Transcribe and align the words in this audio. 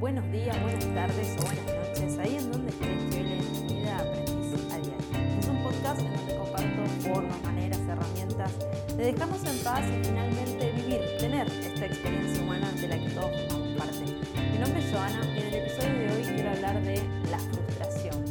buenos 0.00 0.30
días, 0.32 0.60
buenas 0.62 0.86
tardes 0.94 1.36
o 1.38 1.42
buenas 1.44 1.64
noches, 1.66 2.18
ahí 2.18 2.36
en 2.36 2.50
donde 2.50 2.70
estés, 2.70 3.14
que 3.14 3.20
hoy 3.20 3.32
en 3.32 3.66
mi 3.66 3.74
vida 3.74 3.98
aprendiz 3.98 4.72
a 4.72 4.78
diario. 4.78 5.38
Es 5.38 5.48
un 5.48 5.62
podcast 5.62 6.00
en 6.00 6.16
donde 6.16 6.36
comparto 6.36 6.86
formas, 7.08 7.42
maneras, 7.42 7.78
herramientas 7.80 8.52
de 8.96 9.12
dejarnos 9.12 9.44
en 9.44 9.58
paz 9.62 9.84
y 9.88 10.04
finalmente 10.04 10.72
vivir, 10.72 11.00
tener 11.18 11.46
esta 11.46 11.86
experiencia 11.86 12.42
humana 12.42 12.72
de 12.72 12.88
la 12.88 12.98
que 12.98 13.10
todos 13.10 13.30
formamos 13.48 13.78
parte. 13.78 14.04
Mi 14.52 14.58
nombre 14.58 14.80
es 14.80 14.90
Joana 14.92 15.20
y 15.26 15.38
en 15.38 15.46
el 15.46 15.54
episodio 15.54 15.98
de 15.98 16.12
hoy 16.12 16.34
quiero 16.34 16.50
hablar 16.50 16.82
de 16.82 16.96
la 17.30 17.38
frustración. 17.38 18.24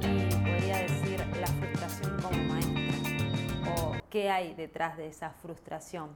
Y 0.00 0.34
podría 0.34 0.78
decir 0.78 1.20
la 1.40 1.46
frustración 1.46 2.20
como 2.20 2.42
maestra 2.44 3.72
o 3.76 3.92
qué 4.10 4.30
hay 4.30 4.54
detrás 4.54 4.96
de 4.96 5.06
esa 5.06 5.30
frustración 5.30 6.10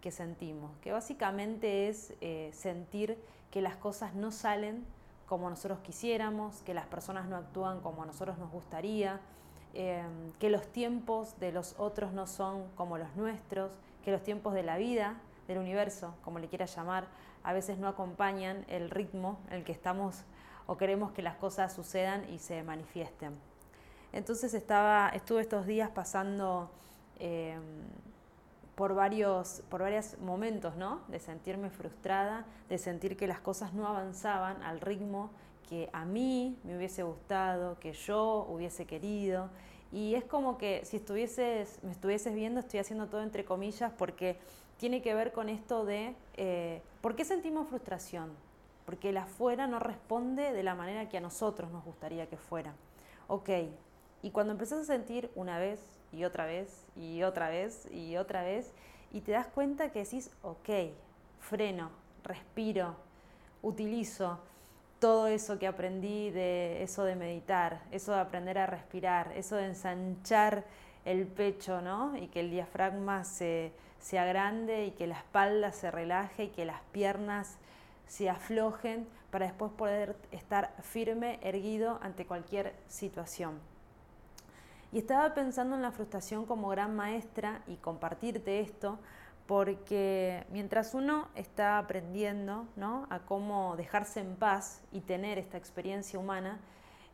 que 0.00 0.10
sentimos, 0.10 0.76
que 0.82 0.92
básicamente 0.92 1.88
es 1.88 2.12
eh, 2.20 2.50
sentir 2.52 3.18
que 3.56 3.62
las 3.62 3.76
cosas 3.76 4.14
no 4.14 4.32
salen 4.32 4.84
como 5.26 5.48
nosotros 5.48 5.78
quisiéramos, 5.78 6.60
que 6.60 6.74
las 6.74 6.84
personas 6.84 7.26
no 7.26 7.36
actúan 7.36 7.80
como 7.80 8.02
a 8.02 8.06
nosotros 8.06 8.36
nos 8.36 8.50
gustaría, 8.50 9.18
em, 9.72 10.30
que 10.38 10.50
los 10.50 10.66
tiempos 10.66 11.40
de 11.40 11.52
los 11.52 11.74
otros 11.78 12.12
no 12.12 12.26
son 12.26 12.68
como 12.74 12.98
los 12.98 13.16
nuestros, 13.16 13.72
que 14.04 14.12
los 14.12 14.22
tiempos 14.22 14.52
de 14.52 14.62
la 14.62 14.76
vida, 14.76 15.14
del 15.48 15.56
universo, 15.56 16.14
como 16.22 16.38
le 16.38 16.48
quieras 16.48 16.76
llamar, 16.76 17.06
a 17.44 17.54
veces 17.54 17.78
no 17.78 17.88
acompañan 17.88 18.66
el 18.68 18.90
ritmo 18.90 19.38
en 19.48 19.54
el 19.54 19.64
que 19.64 19.72
estamos 19.72 20.24
o 20.66 20.76
queremos 20.76 21.12
que 21.12 21.22
las 21.22 21.36
cosas 21.36 21.72
sucedan 21.72 22.28
y 22.28 22.40
se 22.40 22.62
manifiesten. 22.62 23.38
Entonces 24.12 24.52
estaba, 24.52 25.08
estuve 25.14 25.40
estos 25.40 25.64
días 25.64 25.88
pasando 25.88 26.68
em, 27.18 27.62
por 28.76 28.94
varios, 28.94 29.62
por 29.70 29.80
varios 29.80 30.18
momentos, 30.18 30.76
¿no? 30.76 31.00
De 31.08 31.18
sentirme 31.18 31.70
frustrada, 31.70 32.44
de 32.68 32.78
sentir 32.78 33.16
que 33.16 33.26
las 33.26 33.40
cosas 33.40 33.72
no 33.72 33.88
avanzaban 33.88 34.62
al 34.62 34.80
ritmo 34.80 35.30
que 35.68 35.90
a 35.92 36.04
mí 36.04 36.56
me 36.62 36.76
hubiese 36.76 37.02
gustado, 37.02 37.78
que 37.80 37.92
yo 37.92 38.46
hubiese 38.48 38.86
querido. 38.86 39.50
Y 39.92 40.14
es 40.14 40.24
como 40.24 40.58
que 40.58 40.84
si 40.84 40.98
estuvieses, 40.98 41.82
me 41.82 41.90
estuvieses 41.90 42.34
viendo, 42.34 42.60
estoy 42.60 42.80
haciendo 42.80 43.08
todo 43.08 43.22
entre 43.22 43.44
comillas 43.44 43.92
porque 43.96 44.38
tiene 44.78 45.02
que 45.02 45.14
ver 45.14 45.32
con 45.32 45.48
esto 45.48 45.84
de 45.84 46.14
eh, 46.36 46.82
¿por 47.00 47.16
qué 47.16 47.24
sentimos 47.24 47.68
frustración? 47.68 48.30
Porque 48.84 49.08
el 49.08 49.16
afuera 49.16 49.66
no 49.66 49.78
responde 49.78 50.52
de 50.52 50.62
la 50.62 50.74
manera 50.74 51.08
que 51.08 51.16
a 51.16 51.20
nosotros 51.20 51.70
nos 51.72 51.84
gustaría 51.84 52.28
que 52.28 52.36
fuera. 52.36 52.74
Ok, 53.26 53.50
y 54.22 54.30
cuando 54.30 54.52
empezás 54.52 54.80
a 54.80 54.84
sentir 54.84 55.30
una 55.34 55.58
vez 55.58 55.80
y 56.16 56.24
otra 56.24 56.46
vez 56.46 56.84
y 56.96 57.22
otra 57.22 57.50
vez 57.50 57.86
y 57.92 58.16
otra 58.16 58.42
vez 58.42 58.72
y 59.12 59.20
te 59.20 59.32
das 59.32 59.46
cuenta 59.46 59.90
que 59.92 60.00
decís, 60.00 60.30
ok, 60.42 60.68
freno, 61.40 61.90
respiro, 62.24 62.96
utilizo 63.62 64.40
todo 64.98 65.26
eso 65.26 65.58
que 65.58 65.66
aprendí 65.66 66.30
de 66.30 66.82
eso 66.82 67.04
de 67.04 67.16
meditar, 67.16 67.82
eso 67.92 68.12
de 68.12 68.20
aprender 68.20 68.58
a 68.58 68.66
respirar, 68.66 69.32
eso 69.36 69.56
de 69.56 69.66
ensanchar 69.66 70.64
el 71.04 71.26
pecho, 71.26 71.80
¿no? 71.82 72.16
Y 72.16 72.28
que 72.28 72.40
el 72.40 72.50
diafragma 72.50 73.24
se, 73.24 73.72
se 74.00 74.18
agrande 74.18 74.86
y 74.86 74.90
que 74.92 75.06
la 75.06 75.18
espalda 75.18 75.70
se 75.72 75.90
relaje 75.90 76.44
y 76.44 76.48
que 76.48 76.64
las 76.64 76.80
piernas 76.92 77.58
se 78.06 78.30
aflojen 78.30 79.06
para 79.30 79.46
después 79.46 79.70
poder 79.72 80.16
estar 80.32 80.74
firme, 80.82 81.38
erguido 81.42 81.98
ante 82.02 82.26
cualquier 82.26 82.74
situación. 82.88 83.60
Y 84.96 85.00
estaba 85.00 85.34
pensando 85.34 85.76
en 85.76 85.82
la 85.82 85.92
frustración 85.92 86.46
como 86.46 86.70
gran 86.70 86.96
maestra 86.96 87.60
y 87.66 87.76
compartirte 87.76 88.60
esto, 88.60 88.98
porque 89.46 90.46
mientras 90.50 90.94
uno 90.94 91.28
está 91.34 91.76
aprendiendo 91.76 92.66
¿no? 92.76 93.06
a 93.10 93.18
cómo 93.18 93.76
dejarse 93.76 94.20
en 94.20 94.36
paz 94.36 94.80
y 94.92 95.02
tener 95.02 95.36
esta 95.36 95.58
experiencia 95.58 96.18
humana, 96.18 96.60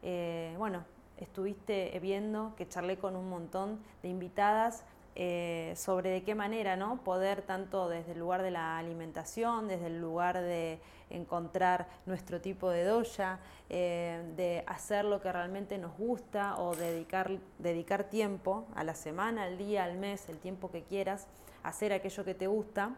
eh, 0.00 0.54
bueno, 0.58 0.84
estuviste 1.16 1.98
viendo 2.00 2.54
que 2.54 2.68
charlé 2.68 2.98
con 2.98 3.16
un 3.16 3.28
montón 3.28 3.80
de 4.04 4.10
invitadas 4.10 4.84
eh, 5.14 5.74
sobre 5.76 6.10
de 6.10 6.22
qué 6.22 6.34
manera 6.34 6.74
¿no? 6.76 7.02
poder 7.04 7.42
tanto 7.42 7.88
desde 7.88 8.12
el 8.12 8.18
lugar 8.18 8.42
de 8.42 8.50
la 8.50 8.78
alimentación, 8.78 9.68
desde 9.68 9.88
el 9.88 10.00
lugar 10.00 10.40
de 10.40 10.80
encontrar 11.10 11.86
nuestro 12.06 12.40
tipo 12.40 12.70
de 12.70 12.84
doya, 12.84 13.38
eh, 13.68 14.22
de 14.36 14.64
hacer 14.66 15.04
lo 15.04 15.20
que 15.20 15.30
realmente 15.30 15.76
nos 15.76 15.96
gusta 15.98 16.58
o 16.58 16.74
dedicar, 16.74 17.30
dedicar 17.58 18.04
tiempo 18.04 18.66
a 18.74 18.84
la 18.84 18.94
semana, 18.94 19.44
al 19.44 19.58
día, 19.58 19.84
al 19.84 19.98
mes, 19.98 20.28
el 20.30 20.38
tiempo 20.38 20.70
que 20.70 20.82
quieras, 20.82 21.26
hacer 21.62 21.92
aquello 21.92 22.24
que 22.24 22.34
te 22.34 22.46
gusta. 22.46 22.94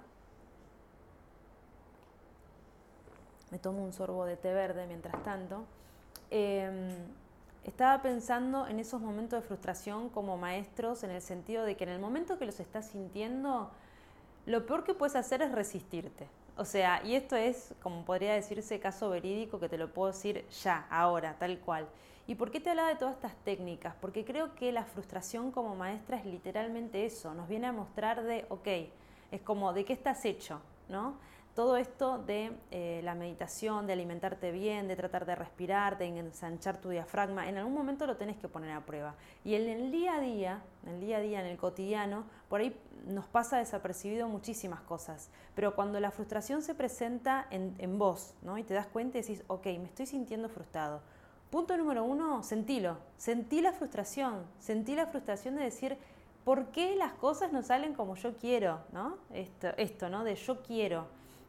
Me 3.50 3.58
tomo 3.58 3.84
un 3.84 3.92
sorbo 3.92 4.24
de 4.24 4.36
té 4.36 4.52
verde 4.52 4.86
mientras 4.86 5.20
tanto. 5.22 5.64
Em, 6.30 6.94
estaba 7.64 8.02
pensando 8.02 8.66
en 8.66 8.78
esos 8.78 9.00
momentos 9.00 9.42
de 9.42 9.46
frustración 9.46 10.08
como 10.08 10.36
maestros, 10.36 11.02
en 11.02 11.10
el 11.10 11.22
sentido 11.22 11.64
de 11.64 11.76
que 11.76 11.84
en 11.84 11.90
el 11.90 11.98
momento 11.98 12.38
que 12.38 12.46
los 12.46 12.60
estás 12.60 12.86
sintiendo, 12.90 13.70
lo 14.46 14.66
peor 14.66 14.84
que 14.84 14.94
puedes 14.94 15.16
hacer 15.16 15.42
es 15.42 15.52
resistirte. 15.52 16.28
O 16.56 16.64
sea, 16.64 17.02
y 17.04 17.14
esto 17.16 17.34
es, 17.36 17.74
como 17.82 18.04
podría 18.04 18.34
decirse, 18.34 18.78
caso 18.78 19.10
verídico 19.10 19.58
que 19.58 19.68
te 19.68 19.78
lo 19.78 19.92
puedo 19.92 20.12
decir 20.12 20.44
ya, 20.62 20.86
ahora, 20.90 21.36
tal 21.38 21.58
cual. 21.58 21.88
¿Y 22.26 22.36
por 22.36 22.50
qué 22.50 22.60
te 22.60 22.70
hablaba 22.70 22.88
de 22.88 22.96
todas 22.96 23.16
estas 23.16 23.34
técnicas? 23.44 23.94
Porque 24.00 24.24
creo 24.24 24.54
que 24.54 24.70
la 24.70 24.84
frustración 24.84 25.50
como 25.50 25.74
maestra 25.74 26.16
es 26.16 26.24
literalmente 26.24 27.04
eso, 27.04 27.34
nos 27.34 27.48
viene 27.48 27.66
a 27.66 27.72
mostrar 27.72 28.22
de, 28.22 28.46
ok, 28.48 28.68
es 29.32 29.40
como, 29.42 29.72
¿de 29.72 29.84
qué 29.84 29.92
estás 29.92 30.24
hecho? 30.24 30.60
¿no? 30.88 31.14
Todo 31.54 31.76
esto 31.76 32.18
de 32.18 32.50
eh, 32.72 33.00
la 33.04 33.14
meditación, 33.14 33.86
de 33.86 33.92
alimentarte 33.92 34.50
bien, 34.50 34.88
de 34.88 34.96
tratar 34.96 35.24
de 35.24 35.36
respirar, 35.36 35.98
de 35.98 36.06
ensanchar 36.06 36.80
tu 36.80 36.88
diafragma, 36.88 37.48
en 37.48 37.56
algún 37.56 37.74
momento 37.74 38.08
lo 38.08 38.16
tenés 38.16 38.36
que 38.36 38.48
poner 38.48 38.72
a 38.72 38.80
prueba. 38.80 39.14
Y 39.44 39.54
en 39.54 39.68
el 39.68 39.92
día 39.92 40.16
a 40.16 40.20
día, 40.20 40.62
en 40.84 40.94
el 40.94 41.00
día 41.00 41.18
a 41.18 41.20
día, 41.20 41.40
en 41.40 41.46
el 41.46 41.56
cotidiano, 41.56 42.24
por 42.48 42.60
ahí 42.60 42.76
nos 43.06 43.26
pasa 43.26 43.58
desapercibido 43.58 44.26
muchísimas 44.26 44.80
cosas. 44.80 45.30
Pero 45.54 45.76
cuando 45.76 46.00
la 46.00 46.10
frustración 46.10 46.60
se 46.60 46.74
presenta 46.74 47.46
en, 47.50 47.98
vos, 47.98 48.34
¿no? 48.42 48.58
Y 48.58 48.64
te 48.64 48.74
das 48.74 48.88
cuenta 48.88 49.18
y 49.18 49.20
decís, 49.20 49.44
ok, 49.46 49.66
me 49.66 49.84
estoy 49.84 50.06
sintiendo 50.06 50.48
frustrado. 50.48 51.02
Punto 51.50 51.76
número 51.76 52.02
uno, 52.02 52.42
sentilo. 52.42 52.98
Sentí 53.16 53.60
la 53.60 53.72
frustración. 53.72 54.44
Sentí 54.58 54.96
la 54.96 55.06
frustración 55.06 55.54
de 55.54 55.62
decir, 55.62 55.98
¿por 56.44 56.72
qué 56.72 56.96
las 56.96 57.12
cosas 57.12 57.52
no 57.52 57.62
salen 57.62 57.94
como 57.94 58.16
yo 58.16 58.36
quiero? 58.38 58.80
¿no? 58.92 59.18
Esto, 59.32 59.68
esto 59.76 60.08
¿no? 60.08 60.24
De 60.24 60.34
yo 60.34 60.60
quiero. 60.62 61.06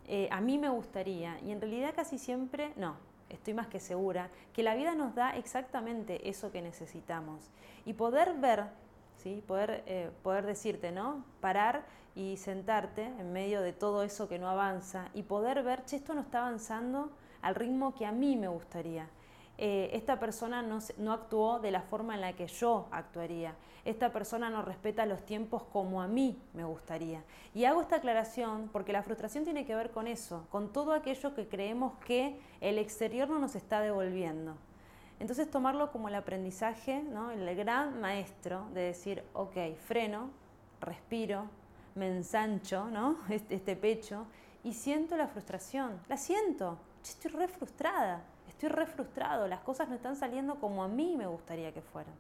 Eh, 0.07 0.27
a 0.31 0.41
mí 0.41 0.57
me 0.57 0.69
gustaría, 0.69 1.39
y 1.41 1.51
en 1.51 1.59
realidad 1.59 1.93
casi 1.95 2.17
siempre 2.17 2.73
no, 2.75 2.95
estoy 3.29 3.53
más 3.53 3.67
que 3.67 3.79
segura, 3.79 4.29
que 4.53 4.63
la 4.63 4.75
vida 4.75 4.95
nos 4.95 5.15
da 5.15 5.35
exactamente 5.35 6.29
eso 6.29 6.51
que 6.51 6.61
necesitamos. 6.61 7.49
Y 7.85 7.93
poder 7.93 8.35
ver, 8.35 8.65
¿sí? 9.17 9.43
poder, 9.47 9.83
eh, 9.87 10.11
poder 10.23 10.45
decirte, 10.45 10.91
¿no? 10.91 11.23
Parar 11.41 11.85
y 12.15 12.37
sentarte 12.37 13.05
en 13.05 13.33
medio 13.33 13.61
de 13.61 13.73
todo 13.73 14.03
eso 14.03 14.29
que 14.29 14.39
no 14.39 14.49
avanza 14.49 15.09
y 15.13 15.23
poder 15.23 15.63
ver, 15.63 15.83
che, 15.85 15.97
esto 15.97 16.13
no 16.13 16.21
está 16.21 16.39
avanzando 16.39 17.11
al 17.41 17.55
ritmo 17.55 17.93
que 17.95 18.05
a 18.05 18.11
mí 18.11 18.35
me 18.35 18.47
gustaría. 18.47 19.09
Eh, 19.57 19.89
esta 19.93 20.19
persona 20.19 20.61
no, 20.61 20.79
no, 20.97 21.13
actuó 21.13 21.59
de 21.59 21.71
la 21.71 21.81
forma 21.81 22.15
en 22.15 22.21
la 22.21 22.33
que 22.33 22.47
yo 22.47 22.87
actuaría, 22.91 23.55
esta 23.85 24.11
persona 24.11 24.49
no 24.49 24.61
respeta 24.61 25.05
los 25.05 25.23
tiempos 25.25 25.63
como 25.71 26.01
a 26.01 26.07
mí 26.07 26.37
me 26.53 26.65
gustaría. 26.65 27.23
Y 27.53 27.65
hago 27.65 27.81
esta 27.81 27.97
aclaración 27.97 28.69
porque 28.73 28.91
la 28.91 29.03
frustración 29.03 29.45
tiene 29.45 29.65
que 29.65 29.75
ver 29.75 29.91
con 29.91 30.07
eso, 30.07 30.45
con 30.49 30.73
todo 30.73 30.91
aquello 30.91 31.33
que 31.33 31.47
creemos 31.47 31.93
que 32.05 32.37
el 32.59 32.77
exterior 32.79 33.29
no 33.29 33.39
nos 33.39 33.55
está 33.55 33.79
devolviendo. 33.79 34.55
Entonces 35.19 35.49
tomarlo 35.49 35.91
como 35.91 36.09
el 36.09 36.15
aprendizaje, 36.15 37.01
¿no? 37.01 37.31
el 37.31 37.55
gran 37.55 38.01
maestro 38.01 38.67
de 38.73 38.81
decir, 38.81 39.23
ok, 39.33 39.55
freno, 39.87 40.31
respiro, 40.81 41.45
me 41.95 42.07
ensancho 42.07 42.89
¿no? 42.89 43.17
este, 43.29 43.55
este 43.55 43.75
pecho 43.77 44.25
y 44.63 44.73
siento 44.73 45.15
la 45.15 45.27
frustración, 45.27 46.01
la 46.09 46.17
siento, 46.17 46.77
estoy 47.03 47.31
re 47.31 47.47
frustrada 47.47 48.23
estoy 48.47 48.69
re 48.69 48.85
frustrado, 48.85 49.47
las 49.47 49.61
cosas 49.61 49.89
no 49.89 49.95
están 49.95 50.15
saliendo 50.15 50.55
como 50.55 50.83
a 50.83 50.87
mí 50.87 51.15
me 51.17 51.27
gustaría 51.27 51.73
que 51.73 51.81
fueran. 51.81 52.13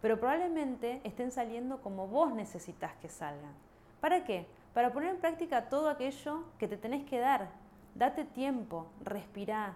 Pero 0.00 0.18
probablemente 0.18 1.00
estén 1.04 1.32
saliendo 1.32 1.80
como 1.80 2.06
vos 2.06 2.32
necesitas 2.32 2.94
que 2.96 3.08
salgan. 3.08 3.52
¿Para 4.00 4.24
qué? 4.24 4.46
Para 4.74 4.92
poner 4.92 5.10
en 5.10 5.20
práctica 5.20 5.68
todo 5.68 5.88
aquello 5.88 6.44
que 6.58 6.68
te 6.68 6.76
tenés 6.76 7.04
que 7.04 7.18
dar. 7.18 7.48
Date 7.94 8.24
tiempo, 8.24 8.86
respirá, 9.02 9.74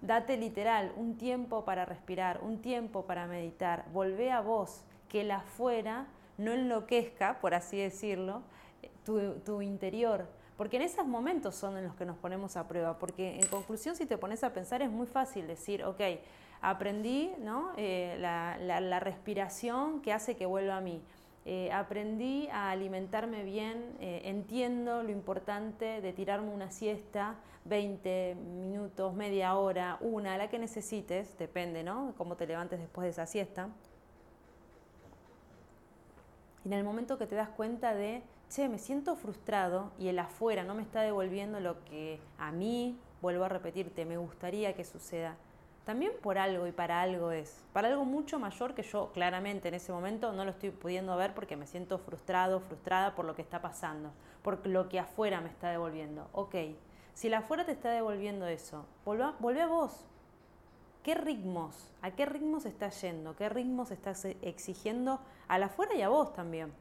date 0.00 0.36
literal 0.36 0.92
un 0.96 1.16
tiempo 1.16 1.64
para 1.64 1.84
respirar, 1.84 2.40
un 2.42 2.60
tiempo 2.60 3.02
para 3.02 3.26
meditar, 3.26 3.84
volvé 3.92 4.32
a 4.32 4.40
vos, 4.40 4.84
que 5.08 5.20
el 5.20 5.30
afuera 5.30 6.06
no 6.38 6.52
enloquezca, 6.52 7.40
por 7.40 7.54
así 7.54 7.76
decirlo, 7.76 8.42
tu, 9.04 9.34
tu 9.40 9.60
interior, 9.60 10.26
porque 10.62 10.76
en 10.76 10.84
esos 10.84 11.04
momentos 11.04 11.56
son 11.56 11.76
en 11.76 11.82
los 11.82 11.96
que 11.96 12.04
nos 12.04 12.16
ponemos 12.16 12.56
a 12.56 12.68
prueba, 12.68 12.96
porque 12.96 13.34
en 13.34 13.48
conclusión 13.48 13.96
si 13.96 14.06
te 14.06 14.16
pones 14.16 14.44
a 14.44 14.52
pensar 14.52 14.80
es 14.80 14.92
muy 14.92 15.08
fácil 15.08 15.48
decir, 15.48 15.82
ok, 15.82 16.00
aprendí. 16.60 17.32
Eh, 17.76 18.16
la, 18.20 19.00
respiración 19.00 20.00
que 20.02 20.12
hace 20.12 20.36
que 20.36 20.46
vuelva 20.46 20.76
a 20.76 20.80
mí. 20.80 21.02
eh, 21.44 21.72
aprendí 21.72 22.46
a 22.52 22.70
alimentarme 22.70 23.42
bien, 23.42 23.96
eh, 23.98 24.22
entiendo 24.26 25.02
lo 25.02 25.10
importante 25.10 26.00
de 26.00 26.12
tirarme 26.12 26.50
una 26.50 26.70
siesta, 26.70 27.34
20 27.64 28.36
minutos, 28.36 29.14
media 29.14 29.56
hora, 29.56 29.98
una, 30.00 30.38
la 30.38 30.48
que 30.48 30.60
necesites, 30.60 31.36
depende, 31.38 31.82
¿no? 31.82 32.14
Cómo 32.16 32.36
te 32.36 32.46
levantes 32.46 32.78
después 32.78 33.06
de 33.06 33.10
esa 33.10 33.26
siesta. 33.26 33.68
Y 36.64 36.68
en 36.68 36.74
el 36.74 36.84
momento 36.84 37.18
que 37.18 37.26
te 37.26 37.34
das 37.34 37.48
cuenta 37.48 37.96
de, 37.96 38.22
che, 38.54 38.68
me 38.68 38.78
siento 38.78 39.16
frustrado 39.16 39.92
y 39.98 40.08
el 40.08 40.18
afuera 40.18 40.62
no 40.62 40.74
me 40.74 40.82
está 40.82 41.00
devolviendo 41.00 41.58
lo 41.58 41.82
que 41.84 42.20
a 42.38 42.52
mí, 42.52 42.98
vuelvo 43.22 43.44
a 43.44 43.48
repetirte, 43.48 44.04
me 44.04 44.18
gustaría 44.18 44.74
que 44.74 44.84
suceda 44.84 45.36
también 45.86 46.12
por 46.22 46.38
algo 46.38 46.66
y 46.66 46.72
para 46.72 47.00
algo 47.00 47.32
es, 47.32 47.64
para 47.72 47.88
algo 47.88 48.04
mucho 48.04 48.38
mayor 48.38 48.74
que 48.74 48.82
yo 48.82 49.10
claramente 49.12 49.68
en 49.68 49.74
ese 49.74 49.90
momento 49.90 50.32
no 50.32 50.44
lo 50.44 50.50
estoy 50.50 50.70
pudiendo 50.70 51.16
ver 51.16 51.34
porque 51.34 51.56
me 51.56 51.66
siento 51.66 51.98
frustrado, 51.98 52.60
frustrada 52.60 53.14
por 53.14 53.24
lo 53.24 53.34
que 53.34 53.42
está 53.42 53.62
pasando, 53.62 54.12
por 54.42 54.64
lo 54.66 54.88
que 54.88 55.00
afuera 55.00 55.40
me 55.40 55.48
está 55.48 55.70
devolviendo. 55.70 56.28
Ok, 56.32 56.54
si 57.14 57.28
el 57.28 57.34
afuera 57.34 57.64
te 57.64 57.72
está 57.72 57.90
devolviendo 57.90 58.46
eso, 58.46 58.86
volvé 59.04 59.62
a 59.62 59.66
vos. 59.66 60.04
¿Qué 61.02 61.14
ritmos? 61.16 61.90
¿A 62.00 62.12
qué 62.12 62.26
ritmos 62.26 62.64
estás 62.64 63.00
yendo? 63.00 63.34
¿Qué 63.34 63.48
ritmos 63.48 63.90
estás 63.90 64.24
exigiendo 64.24 65.18
al 65.48 65.64
afuera 65.64 65.96
y 65.96 66.02
a 66.02 66.10
vos 66.10 66.32
también? 66.32 66.72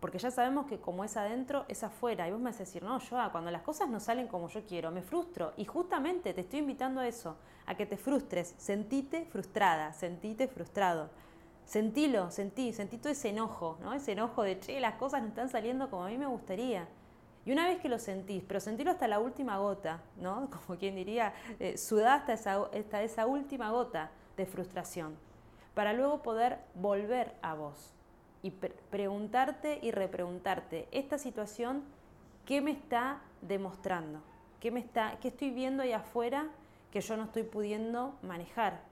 Porque 0.00 0.18
ya 0.18 0.30
sabemos 0.30 0.66
que 0.66 0.78
como 0.78 1.04
es 1.04 1.16
adentro, 1.16 1.64
es 1.68 1.82
afuera. 1.82 2.28
Y 2.28 2.30
vos 2.30 2.40
me 2.40 2.50
vas 2.50 2.56
a 2.56 2.64
decir, 2.64 2.82
no, 2.82 2.98
yo 2.98 3.16
cuando 3.32 3.50
las 3.50 3.62
cosas 3.62 3.88
no 3.88 3.98
salen 3.98 4.28
como 4.28 4.48
yo 4.48 4.64
quiero, 4.66 4.90
me 4.90 5.02
frustro. 5.02 5.54
Y 5.56 5.64
justamente 5.64 6.34
te 6.34 6.42
estoy 6.42 6.60
invitando 6.60 7.00
a 7.00 7.08
eso, 7.08 7.36
a 7.64 7.74
que 7.74 7.86
te 7.86 7.96
frustres. 7.96 8.54
Sentite 8.58 9.24
frustrada, 9.24 9.92
sentite 9.94 10.48
frustrado. 10.48 11.08
Sentilo, 11.64 12.30
sentí, 12.30 12.72
sentí 12.72 12.98
todo 12.98 13.10
ese 13.10 13.30
enojo, 13.30 13.78
¿no? 13.80 13.92
Ese 13.92 14.12
enojo 14.12 14.42
de, 14.42 14.60
che, 14.60 14.78
las 14.80 14.94
cosas 14.94 15.22
no 15.22 15.28
están 15.28 15.48
saliendo 15.48 15.90
como 15.90 16.04
a 16.04 16.08
mí 16.08 16.18
me 16.18 16.26
gustaría. 16.26 16.86
Y 17.44 17.52
una 17.52 17.66
vez 17.66 17.80
que 17.80 17.88
lo 17.88 17.98
sentís, 17.98 18.44
pero 18.46 18.60
sentirlo 18.60 18.92
hasta 18.92 19.08
la 19.08 19.18
última 19.18 19.58
gota, 19.58 20.02
¿no? 20.16 20.50
Como 20.66 20.78
quien 20.78 20.94
diría, 20.94 21.32
eh, 21.58 21.76
sudá 21.78 22.14
hasta 22.14 22.34
esa, 22.34 22.62
hasta 22.64 23.02
esa 23.02 23.26
última 23.26 23.70
gota 23.70 24.10
de 24.36 24.46
frustración, 24.46 25.16
para 25.74 25.92
luego 25.92 26.22
poder 26.22 26.58
volver 26.74 27.34
a 27.42 27.54
vos 27.54 27.95
y 28.46 28.52
preguntarte 28.52 29.80
y 29.82 29.90
repreguntarte, 29.90 30.86
esta 30.92 31.18
situación, 31.18 31.82
¿qué 32.44 32.60
me 32.60 32.70
está 32.70 33.20
demostrando? 33.42 34.20
¿Qué, 34.60 34.70
me 34.70 34.78
está, 34.78 35.18
¿Qué 35.20 35.28
estoy 35.28 35.50
viendo 35.50 35.82
ahí 35.82 35.92
afuera 35.92 36.46
que 36.92 37.00
yo 37.00 37.16
no 37.16 37.24
estoy 37.24 37.42
pudiendo 37.42 38.14
manejar? 38.22 38.82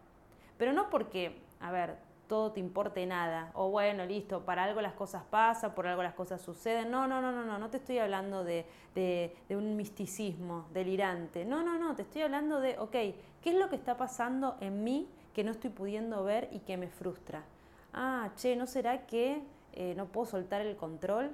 Pero 0.58 0.72
no 0.72 0.90
porque, 0.90 1.38
a 1.60 1.70
ver, 1.70 1.94
todo 2.26 2.50
te 2.50 2.58
importe 2.58 3.06
nada, 3.06 3.52
o 3.54 3.70
bueno, 3.70 4.04
listo, 4.04 4.40
para 4.44 4.64
algo 4.64 4.80
las 4.80 4.94
cosas 4.94 5.22
pasan, 5.22 5.72
por 5.72 5.86
algo 5.86 6.02
las 6.02 6.14
cosas 6.14 6.40
suceden. 6.40 6.90
No, 6.90 7.06
no, 7.06 7.20
no, 7.20 7.30
no, 7.30 7.44
no, 7.44 7.56
no 7.56 7.70
te 7.70 7.76
estoy 7.76 7.98
hablando 7.98 8.42
de, 8.42 8.66
de, 8.96 9.36
de, 9.48 9.56
un 9.56 9.76
misticismo 9.76 10.66
delirante. 10.74 11.44
No, 11.44 11.62
no, 11.62 11.78
no, 11.78 11.94
te 11.94 12.02
estoy 12.02 12.22
hablando 12.22 12.60
de, 12.60 12.76
ok, 12.76 12.90
¿qué 12.90 13.50
es 13.50 13.54
lo 13.54 13.68
que 13.70 13.76
está 13.76 13.96
pasando 13.96 14.56
en 14.60 14.82
mí 14.82 15.08
que 15.32 15.44
no 15.44 15.52
estoy 15.52 15.70
pudiendo 15.70 16.24
ver 16.24 16.48
y 16.50 16.58
que 16.58 16.76
me 16.76 16.88
frustra? 16.88 17.44
Ah, 17.94 18.30
che, 18.36 18.56
¿no 18.56 18.66
será 18.66 19.06
que 19.06 19.42
eh, 19.72 19.94
no 19.96 20.06
puedo 20.06 20.26
soltar 20.26 20.60
el 20.60 20.76
control? 20.76 21.30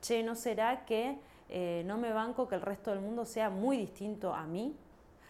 Che, 0.00 0.22
¿no 0.22 0.34
será 0.34 0.84
que 0.84 1.18
eh, 1.48 1.82
no 1.86 1.98
me 1.98 2.12
banco 2.12 2.48
que 2.48 2.56
el 2.56 2.60
resto 2.60 2.90
del 2.90 3.00
mundo 3.00 3.24
sea 3.24 3.50
muy 3.50 3.76
distinto 3.76 4.34
a 4.34 4.44
mí? 4.46 4.76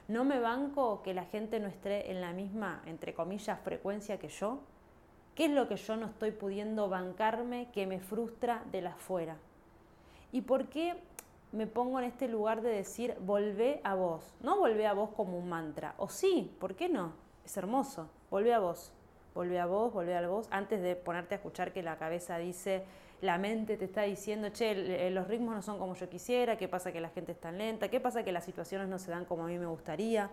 ¿No 0.09 0.25
me 0.25 0.41
banco 0.41 1.03
que 1.03 1.15
la 1.15 1.25
gente 1.25 1.61
no 1.61 1.69
esté 1.69 2.11
en 2.11 2.21
la 2.21 2.33
misma, 2.33 2.83
entre 2.87 3.15
comillas, 3.15 3.61
frecuencia 3.61 4.19
que 4.19 4.29
yo? 4.29 4.61
¿Qué 5.35 5.47
es 5.47 5.51
lo 5.51 5.69
que 5.69 5.77
yo 5.77 5.97
no 5.97 6.07
estoy 6.07 6.33
pudiendo 6.33 6.89
bancarme 6.89 7.69
que 7.73 7.87
me 7.87 8.01
frustra 8.01 8.65
de 8.71 8.83
la 8.83 8.91
afuera? 8.91 9.37
¿Y 10.33 10.43
por 10.43 10.67
qué 10.69 10.97
me 11.53 11.67
pongo 11.67 11.99
en 11.99 12.07
este 12.07 12.29
lugar 12.29 12.63
de 12.63 12.71
decir 12.71 13.17
volvé 13.21 13.81
a 13.85 13.95
vos? 13.95 14.35
No 14.41 14.59
volvé 14.59 14.87
a 14.87 14.93
vos 14.93 15.11
como 15.17 15.39
un 15.39 15.49
mantra. 15.49 15.95
O 15.99 16.09
sí, 16.09 16.55
¿por 16.59 16.75
qué 16.75 16.89
no? 16.89 17.13
Es 17.45 17.57
hermoso. 17.57 18.09
Volvé 18.31 18.53
a 18.53 18.59
vos 18.59 18.93
volvé 19.35 19.61
a 19.61 19.67
vos, 19.67 19.93
volvé 19.93 20.17
a 20.17 20.27
vos, 20.29 20.47
antes 20.51 20.83
de 20.83 20.97
ponerte 20.97 21.35
a 21.35 21.39
escuchar 21.39 21.73
que 21.73 21.83
la 21.83 21.97
cabeza 21.97 22.39
dice, 22.39 22.85
la 23.23 23.39
mente 23.39 23.77
te 23.77 23.85
está 23.85 24.03
diciendo, 24.03 24.49
che, 24.51 25.11
los 25.11 25.29
ritmos 25.29 25.55
no 25.55 25.63
son 25.63 25.79
como 25.79 25.95
yo 25.95 26.09
quisiera, 26.09 26.57
qué 26.57 26.69
pasa 26.69 26.93
que 26.93 27.01
la 27.01 27.09
gente 27.09 27.33
es 27.33 27.41
tan 27.41 27.57
lenta, 27.57 27.89
qué 27.89 28.01
pasa 28.01 28.25
que 28.25 28.33
las 28.33 28.45
situaciones 28.45 28.89
no 28.89 28.99
se 28.99 29.11
dan 29.11 29.25
como 29.25 29.45
a 29.45 29.47
mí 29.47 29.59
me 29.59 29.67
gustaría. 29.67 30.31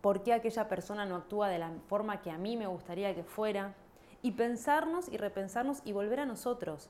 ¿Por 0.00 0.22
qué 0.22 0.32
aquella 0.32 0.68
persona 0.68 1.04
no 1.04 1.16
actúa 1.16 1.48
de 1.48 1.58
la 1.58 1.72
forma 1.88 2.22
que 2.22 2.30
a 2.30 2.38
mí 2.38 2.56
me 2.56 2.68
gustaría 2.68 3.12
que 3.12 3.24
fuera? 3.24 3.74
Y 4.22 4.32
pensarnos 4.32 5.08
y 5.08 5.16
repensarnos 5.16 5.82
y 5.84 5.92
volver 5.92 6.20
a 6.20 6.26
nosotros. 6.26 6.88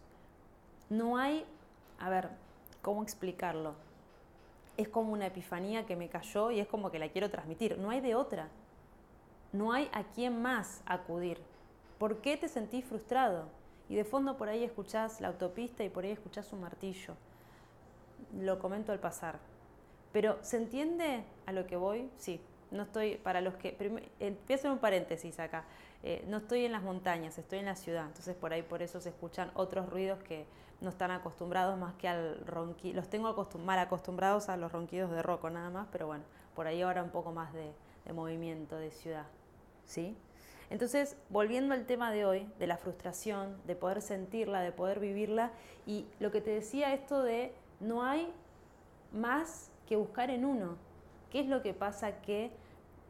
No 0.90 1.16
hay, 1.16 1.46
a 1.98 2.10
ver, 2.10 2.28
¿cómo 2.82 3.02
explicarlo? 3.02 3.74
Es 4.76 4.88
como 4.88 5.14
una 5.14 5.26
epifanía 5.26 5.86
que 5.86 5.96
me 5.96 6.10
cayó 6.10 6.50
y 6.50 6.60
es 6.60 6.68
como 6.68 6.90
que 6.90 6.98
la 6.98 7.08
quiero 7.08 7.30
transmitir. 7.30 7.78
No 7.78 7.88
hay 7.88 8.02
de 8.02 8.14
otra. 8.14 8.50
No 9.52 9.72
hay 9.72 9.88
a 9.92 10.04
quién 10.04 10.42
más 10.42 10.82
acudir. 10.86 11.40
¿Por 11.98 12.20
qué 12.20 12.36
te 12.36 12.48
sentís 12.48 12.84
frustrado? 12.84 13.48
Y 13.88 13.94
de 13.94 14.04
fondo 14.04 14.36
por 14.36 14.48
ahí 14.48 14.64
escuchás 14.64 15.20
la 15.20 15.28
autopista 15.28 15.84
y 15.84 15.88
por 15.88 16.04
ahí 16.04 16.10
escuchás 16.10 16.52
un 16.52 16.60
martillo. 16.60 17.14
Lo 18.38 18.58
comento 18.58 18.92
al 18.92 18.98
pasar. 18.98 19.38
Pero 20.12 20.38
¿se 20.42 20.56
entiende 20.56 21.24
a 21.46 21.52
lo 21.52 21.66
que 21.66 21.76
voy? 21.76 22.10
Sí. 22.16 22.40
No 22.70 22.82
estoy, 22.82 23.16
para 23.16 23.40
los 23.40 23.54
que, 23.54 23.76
eh, 23.78 23.88
voy 23.88 24.52
a 24.52 24.54
hacer 24.54 24.70
un 24.70 24.78
paréntesis 24.78 25.38
acá, 25.38 25.64
eh, 26.02 26.24
no 26.26 26.38
estoy 26.38 26.64
en 26.64 26.72
las 26.72 26.82
montañas, 26.82 27.38
estoy 27.38 27.60
en 27.60 27.66
la 27.66 27.76
ciudad, 27.76 28.06
entonces 28.06 28.34
por 28.34 28.52
ahí 28.52 28.62
por 28.62 28.82
eso 28.82 29.00
se 29.00 29.10
escuchan 29.10 29.52
otros 29.54 29.88
ruidos 29.88 30.20
que 30.24 30.46
no 30.80 30.90
están 30.90 31.12
acostumbrados 31.12 31.78
más 31.78 31.94
que 31.94 32.08
al 32.08 32.44
ronquido, 32.44 32.96
los 32.96 33.08
tengo 33.08 33.34
mal 33.64 33.78
acostumbrados 33.78 34.48
a 34.48 34.56
los 34.56 34.72
ronquidos 34.72 35.10
de 35.12 35.22
roco 35.22 35.48
nada 35.48 35.70
más, 35.70 35.86
pero 35.92 36.08
bueno, 36.08 36.24
por 36.54 36.66
ahí 36.66 36.82
ahora 36.82 37.02
un 37.02 37.10
poco 37.10 37.32
más 37.32 37.52
de, 37.52 37.72
de 38.06 38.12
movimiento, 38.12 38.76
de 38.76 38.90
ciudad. 38.90 39.26
¿sí? 39.84 40.16
Entonces, 40.70 41.16
volviendo 41.30 41.74
al 41.74 41.86
tema 41.86 42.10
de 42.10 42.24
hoy, 42.24 42.48
de 42.58 42.66
la 42.66 42.76
frustración, 42.76 43.56
de 43.66 43.76
poder 43.76 44.02
sentirla, 44.02 44.60
de 44.60 44.72
poder 44.72 44.98
vivirla, 44.98 45.52
y 45.86 46.06
lo 46.18 46.30
que 46.30 46.40
te 46.40 46.50
decía 46.50 46.92
esto 46.92 47.22
de 47.22 47.52
no 47.80 48.02
hay 48.02 48.32
más 49.12 49.70
que 49.86 49.96
buscar 49.96 50.30
en 50.30 50.44
uno. 50.44 50.76
¿Qué 51.30 51.40
es 51.40 51.46
lo 51.46 51.62
que 51.62 51.74
pasa 51.74 52.20
que 52.22 52.50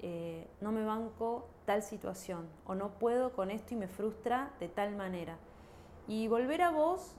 eh, 0.02 0.46
no 0.60 0.72
me 0.72 0.84
banco 0.84 1.48
tal 1.64 1.82
situación 1.82 2.46
o 2.66 2.74
no 2.74 2.90
puedo 2.98 3.32
con 3.32 3.50
esto 3.50 3.74
y 3.74 3.76
me 3.78 3.88
frustra 3.88 4.50
de 4.60 4.68
tal 4.68 4.94
manera? 4.94 5.38
Y 6.06 6.28
volver 6.28 6.62
a 6.62 6.70
vos, 6.70 7.14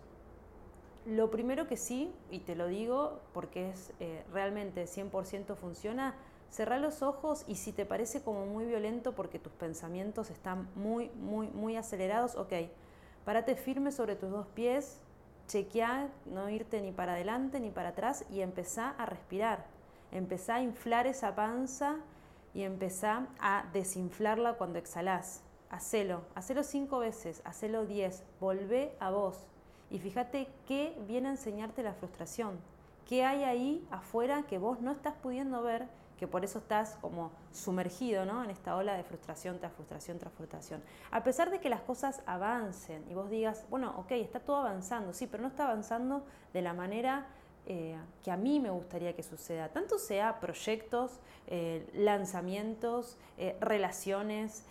lo 1.06 1.32
primero 1.32 1.68
que 1.68 1.78
sí, 1.78 2.13
y 2.30 2.40
te 2.40 2.56
lo 2.56 2.68
digo 2.68 3.20
porque 3.34 3.70
es 3.70 3.92
eh, 4.00 4.24
realmente 4.32 4.86
100% 4.86 5.56
funciona, 5.56 6.16
Cerrá 6.50 6.80
los 6.80 7.01
ojos 7.01 7.44
y 7.48 7.56
si 7.56 7.72
te 7.72 7.86
parece 7.86 8.22
como 8.22 8.46
muy 8.46 8.66
violento 8.66 9.13
porque 9.13 9.39
tus 9.39 9.54
pensamientos 9.54 10.30
están 10.30 10.70
muy, 10.75 11.10
muy, 11.10 11.48
muy 11.50 11.75
acelerados, 11.75 12.36
ok, 12.36 12.54
párate 13.25 13.56
firme 13.56 13.92
sobre 13.92 14.16
tus 14.16 14.32
dos 14.32 14.48
pies, 14.48 15.00
chequea 15.48 16.10
no 16.25 16.50
irte 16.50 16.82
ni 16.82 16.92
para 16.92 17.13
adelante 17.13 17.60
ni 17.60 17.70
para 17.70 17.89
atrás 17.89 18.25
y 18.32 18.42
empezá 18.42 18.89
a 18.92 19.06
respirar. 19.06 19.66
Empezá 20.12 20.56
a 20.56 20.62
inflar 20.62 21.06
esa 21.06 21.36
panza 21.36 21.98
y 22.54 22.63
empezá 22.63 23.27
a 23.39 23.66
desinflarla 23.74 24.54
cuando 24.54 24.80
exhalás. 24.80 25.44
Hacelo, 25.70 26.22
hacelo 26.34 26.63
cinco 26.63 27.00
veces, 27.00 27.42
hacelo 27.44 27.86
diez, 27.86 28.24
volvé 28.39 28.96
a 29.00 29.12
vos 29.12 29.38
y 29.89 30.00
fíjate 30.00 30.48
qué 30.66 30.98
viene 31.08 31.27
a 31.27 31.32
enseñarte 31.32 31.84
la 31.84 31.94
frustración. 31.94 32.58
¿Qué 33.06 33.24
hay 33.24 33.44
ahí 33.44 33.88
afuera 33.89 34.44
que 34.44 34.58
vos 34.58 34.82
no 34.82 34.92
estás 34.92 35.13
pudiendo 35.16 35.62
ver 35.62 35.88
que 36.18 36.28
por 36.28 36.44
eso 36.44 36.60
estás 36.60 36.98
como 37.02 37.32
sumergido 37.52 38.26
¿no? 38.26 38.44
en 38.44 38.50
esta 38.50 38.76
ola 38.76 38.96
de 38.96 39.04
frustración 39.04 39.60
tras 39.60 39.74
frustración 39.74 40.18
tras 40.18 40.34
frustración. 40.34 40.84
A 41.12 41.24
pesar 41.24 41.52
de 41.52 41.60
que 41.60 41.70
las 41.70 41.82
cosas 41.82 42.22
avancen 42.26 43.06
y 43.10 43.14
vos 43.14 43.30
digas, 43.30 43.66
bueno, 43.70 43.94
ok, 43.98 44.12
está 44.12 44.40
todo 44.40 44.58
avanzando, 44.58 45.14
sí, 45.14 45.28
pero 45.28 45.44
no 45.44 45.50
está 45.50 45.66
avanzando 45.66 46.26
de 46.54 46.62
la 46.62 46.74
manera 46.74 47.28
eh, 47.70 47.98
que 48.24 48.32
a 48.32 48.38
mí 48.38 48.62
me 48.62 48.70
gustaría 48.70 49.14
que 49.14 49.24
suceda, 49.24 49.68
tanto 49.68 50.00
sea 50.00 50.40
proyectos, 50.40 51.20
eh, 51.48 51.86
lanzamientos, 51.94 53.18
eh, 53.38 53.58
relaciones, 53.60 54.64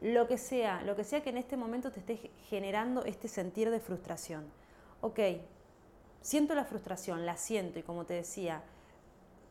lo 0.00 0.26
que 0.26 0.38
sea, 0.38 0.82
lo 0.82 0.96
que 0.96 1.04
sea 1.04 1.22
que 1.22 1.28
en 1.28 1.36
este 1.36 1.58
momento 1.58 1.92
te 1.92 2.00
esté 2.00 2.30
generando 2.48 3.04
este 3.04 3.28
sentir 3.28 3.70
de 3.70 3.78
frustración. 3.78 4.50
Ok, 5.02 5.20
siento 6.22 6.54
la 6.54 6.64
frustración, 6.64 7.26
la 7.26 7.36
siento 7.36 7.78
y 7.78 7.82
como 7.82 8.06
te 8.06 8.14
decía, 8.14 8.62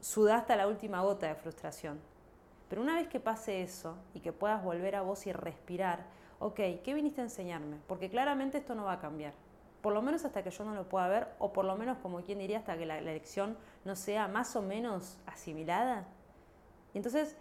sudaste 0.02 0.56
la 0.56 0.68
última 0.68 1.02
gota 1.02 1.28
de 1.28 1.36
frustración. 1.36 2.00
Pero 2.68 2.82
una 2.82 2.96
vez 2.96 3.08
que 3.08 3.20
pase 3.20 3.62
eso 3.62 3.96
y 4.14 4.20
que 4.20 4.34
puedas 4.34 4.64
volver 4.64 4.96
a 4.96 5.02
vos 5.02 5.26
y 5.28 5.32
respirar, 5.32 6.06
ok, 6.40 6.56
¿qué 6.84 6.94
viniste 6.94 7.22
a 7.22 7.26
enseñarme? 7.26 7.78
Porque 7.88 8.10
claramente 8.10 8.58
esto 8.58 8.76
no 8.76 8.86
va 8.86 8.94
a 8.94 9.00
cambiar. 9.00 9.34
Por 9.82 9.94
lo 9.94 10.02
menos 10.02 10.26
hasta 10.26 10.44
que 10.44 10.52
yo 10.52 10.64
no 10.64 10.74
lo 10.74 10.88
pueda 10.88 11.08
ver, 11.08 11.28
o 11.40 11.54
por 11.54 11.66
lo 11.66 11.76
menos, 11.76 11.98
como 12.00 12.22
quien 12.22 12.40
diría, 12.40 12.60
hasta 12.60 12.78
que 12.78 12.86
la, 12.86 13.02
lección 13.02 13.58
no 13.84 13.96
sea 13.96 14.28
más 14.28 14.56
o 14.56 14.62
menos 14.62 15.18
asimilada. 15.26 16.06
Y 16.94 16.98
entonces, 16.98 17.36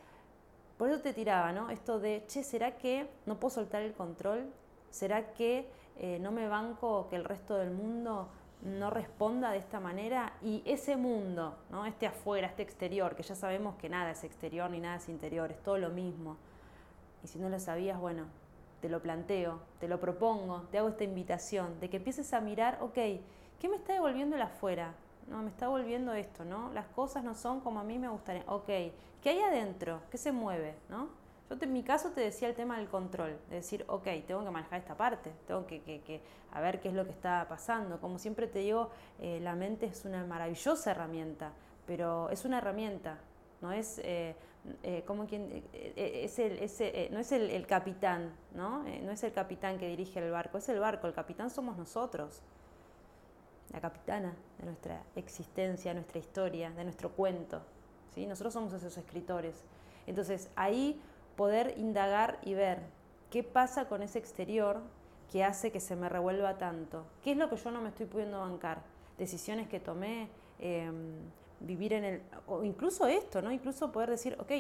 por 0.79 0.89
eso 0.89 1.01
te 1.01 1.13
tiraba, 1.13 1.53
¿no? 1.53 1.71
Esto 1.71 2.01
de, 2.01 2.25
che, 2.27 2.43
¿será 2.43 2.77
que 2.77 3.09
no 3.27 3.39
puedo 3.39 3.55
soltar 3.55 3.83
el 3.83 3.93
control? 3.93 4.51
¿Será 4.91 5.33
que 5.33 5.71
eh, 5.97 6.19
no 6.19 6.33
me 6.33 6.49
banco 6.49 7.09
que 7.09 7.17
el 7.17 7.25
resto 7.25 7.57
del 7.57 7.71
mundo 7.71 8.31
no 8.63 8.91
responda 8.91 9.51
de 9.51 9.59
esta 9.59 9.81
manera? 9.81 10.35
Y 10.43 10.63
ese 10.65 10.97
mundo, 10.97 11.57
¿no? 11.71 11.87
Este 11.87 12.07
afuera, 12.07 12.47
este 12.47 12.63
exterior, 12.63 13.17
que 13.17 13.23
ya 13.23 13.35
sabemos 13.35 13.77
que 13.77 13.89
nada 13.89 14.11
es 14.11 14.25
exterior 14.25 14.71
ni 14.71 14.81
nada 14.81 14.97
es 14.97 15.09
interior, 15.09 15.51
es 15.51 15.63
todo 15.63 15.79
lo 15.79 15.91
mismo. 15.91 16.37
Y 17.23 17.29
si 17.29 17.39
no 17.39 17.49
lo 17.49 17.59
sabías, 17.59 17.99
bueno, 17.99 18.27
te 18.81 18.89
lo 18.89 19.01
planteo, 19.01 19.61
te 19.79 19.89
lo 19.89 20.01
propongo, 20.01 20.63
te 20.71 20.79
hago 20.79 20.89
esta 20.89 21.05
invitación 21.05 21.79
de 21.81 21.91
que 21.91 21.99
empieces 21.99 22.33
a 22.33 22.41
mirar, 22.41 22.79
ok, 22.81 22.95
¿qué 22.95 23.69
me 23.69 23.77
está 23.77 23.93
devolviendo 23.93 24.37
el 24.37 24.43
afuera? 24.43 24.95
No, 25.29 25.43
me 25.43 25.51
está 25.51 25.69
volviendo 25.69 26.13
esto, 26.13 26.45
¿no? 26.45 26.73
Las 26.73 26.87
cosas 26.87 27.23
no 27.23 27.35
son 27.35 27.61
como 27.61 27.81
a 27.81 27.85
mí 27.85 27.99
me 27.99 28.09
gustaría. 28.09 28.43
Ok, 28.47 28.67
¿qué 28.67 29.31
hay 29.31 29.41
adentro? 29.41 30.01
¿Qué 30.11 30.19
se 30.19 30.33
mueve? 30.33 30.75
¿no? 30.89 31.20
Yo 31.51 31.57
en 31.61 31.73
mi 31.73 31.83
caso 31.83 32.11
te 32.11 32.21
decía 32.21 32.49
el 32.49 32.55
tema 32.55 32.79
del 32.79 32.89
control, 32.89 33.37
de 33.49 33.57
decir, 33.57 33.85
ok, 33.89 34.07
tengo 34.25 34.45
que 34.45 34.51
manejar 34.51 34.79
esta 34.79 34.97
parte, 34.97 35.33
tengo 35.49 35.67
que, 35.67 35.81
que, 35.83 36.21
a 36.53 36.61
ver 36.61 36.81
qué 36.81 36.89
es 36.89 36.95
lo 36.95 37.05
que 37.05 37.11
está 37.11 37.45
pasando. 37.49 38.01
Como 38.01 38.21
siempre 38.21 38.47
te 38.47 38.61
digo, 38.61 38.91
eh, 39.19 39.41
la 39.41 39.57
mente 39.57 39.87
es 39.87 40.05
una 40.05 40.25
maravillosa 40.25 40.93
herramienta, 40.93 41.51
pero 41.87 42.31
es 42.31 42.45
una 42.45 42.59
herramienta, 42.59 43.19
no 43.61 43.73
es 43.73 43.99
eh, 44.05 44.37
eh, 44.85 45.03
como 45.05 45.27
quien 45.27 45.65
es 45.73 46.39
el, 46.39 46.59
ese, 46.61 47.09
no 47.11 47.19
es 47.19 47.33
el, 47.33 47.67
capitán, 47.67 48.33
¿no? 48.55 48.85
no 48.85 49.11
es 49.11 49.25
el 49.25 49.33
capitán 49.33 49.77
que 49.77 49.89
dirige 49.89 50.21
el 50.21 50.31
barco, 50.31 50.59
es 50.59 50.69
el 50.69 50.79
barco, 50.79 51.09
el 51.09 51.15
capitán 51.15 51.51
somos 51.51 51.77
nosotros 51.77 52.43
la 53.73 53.81
capitana 53.81 54.35
de 54.59 54.67
nuestra 54.67 55.03
existencia, 55.17 55.95
nuestra 55.95 56.19
historia, 56.19 56.71
de 56.71 56.85
nuestro 56.85 57.11
cuento. 57.11 57.63
¿sí? 58.15 58.27
Nosotros 58.27 58.53
somos 58.53 58.73
esos 58.73 58.97
escritores. 58.97 59.63
Entonces 60.07 60.49
ahí 60.57 61.01
poder 61.41 61.73
indagar 61.79 62.39
y 62.43 62.53
ver 62.53 62.81
qué 63.31 63.43
pasa 63.43 63.89
con 63.89 64.03
ese 64.03 64.19
exterior 64.19 64.83
que 65.33 65.43
hace 65.43 65.73
que 65.73 65.81
se 65.81 65.97
me 65.97 66.11
revuelva 66.11 66.59
tanto. 66.59 67.07
¿Qué 67.25 67.31
es 67.33 67.39
lo 67.39 67.49
que 67.49 67.57
yo 67.57 67.71
no 67.71 67.81
me 67.81 67.89
estoy 67.89 68.05
pudiendo 68.05 68.41
bancar? 68.41 68.83
Decisiones 69.17 69.67
que 69.67 69.81
tomé, 69.81 70.29
em, 70.59 71.15
vivir 71.61 71.95
en 71.95 72.05
el... 72.05 72.23
o 72.47 72.63
incluso 72.63 73.07
esto, 73.07 73.41
¿no? 73.41 73.51
Incluso 73.51 73.91
poder 73.91 74.11
decir, 74.11 74.37
ok, 74.39 74.53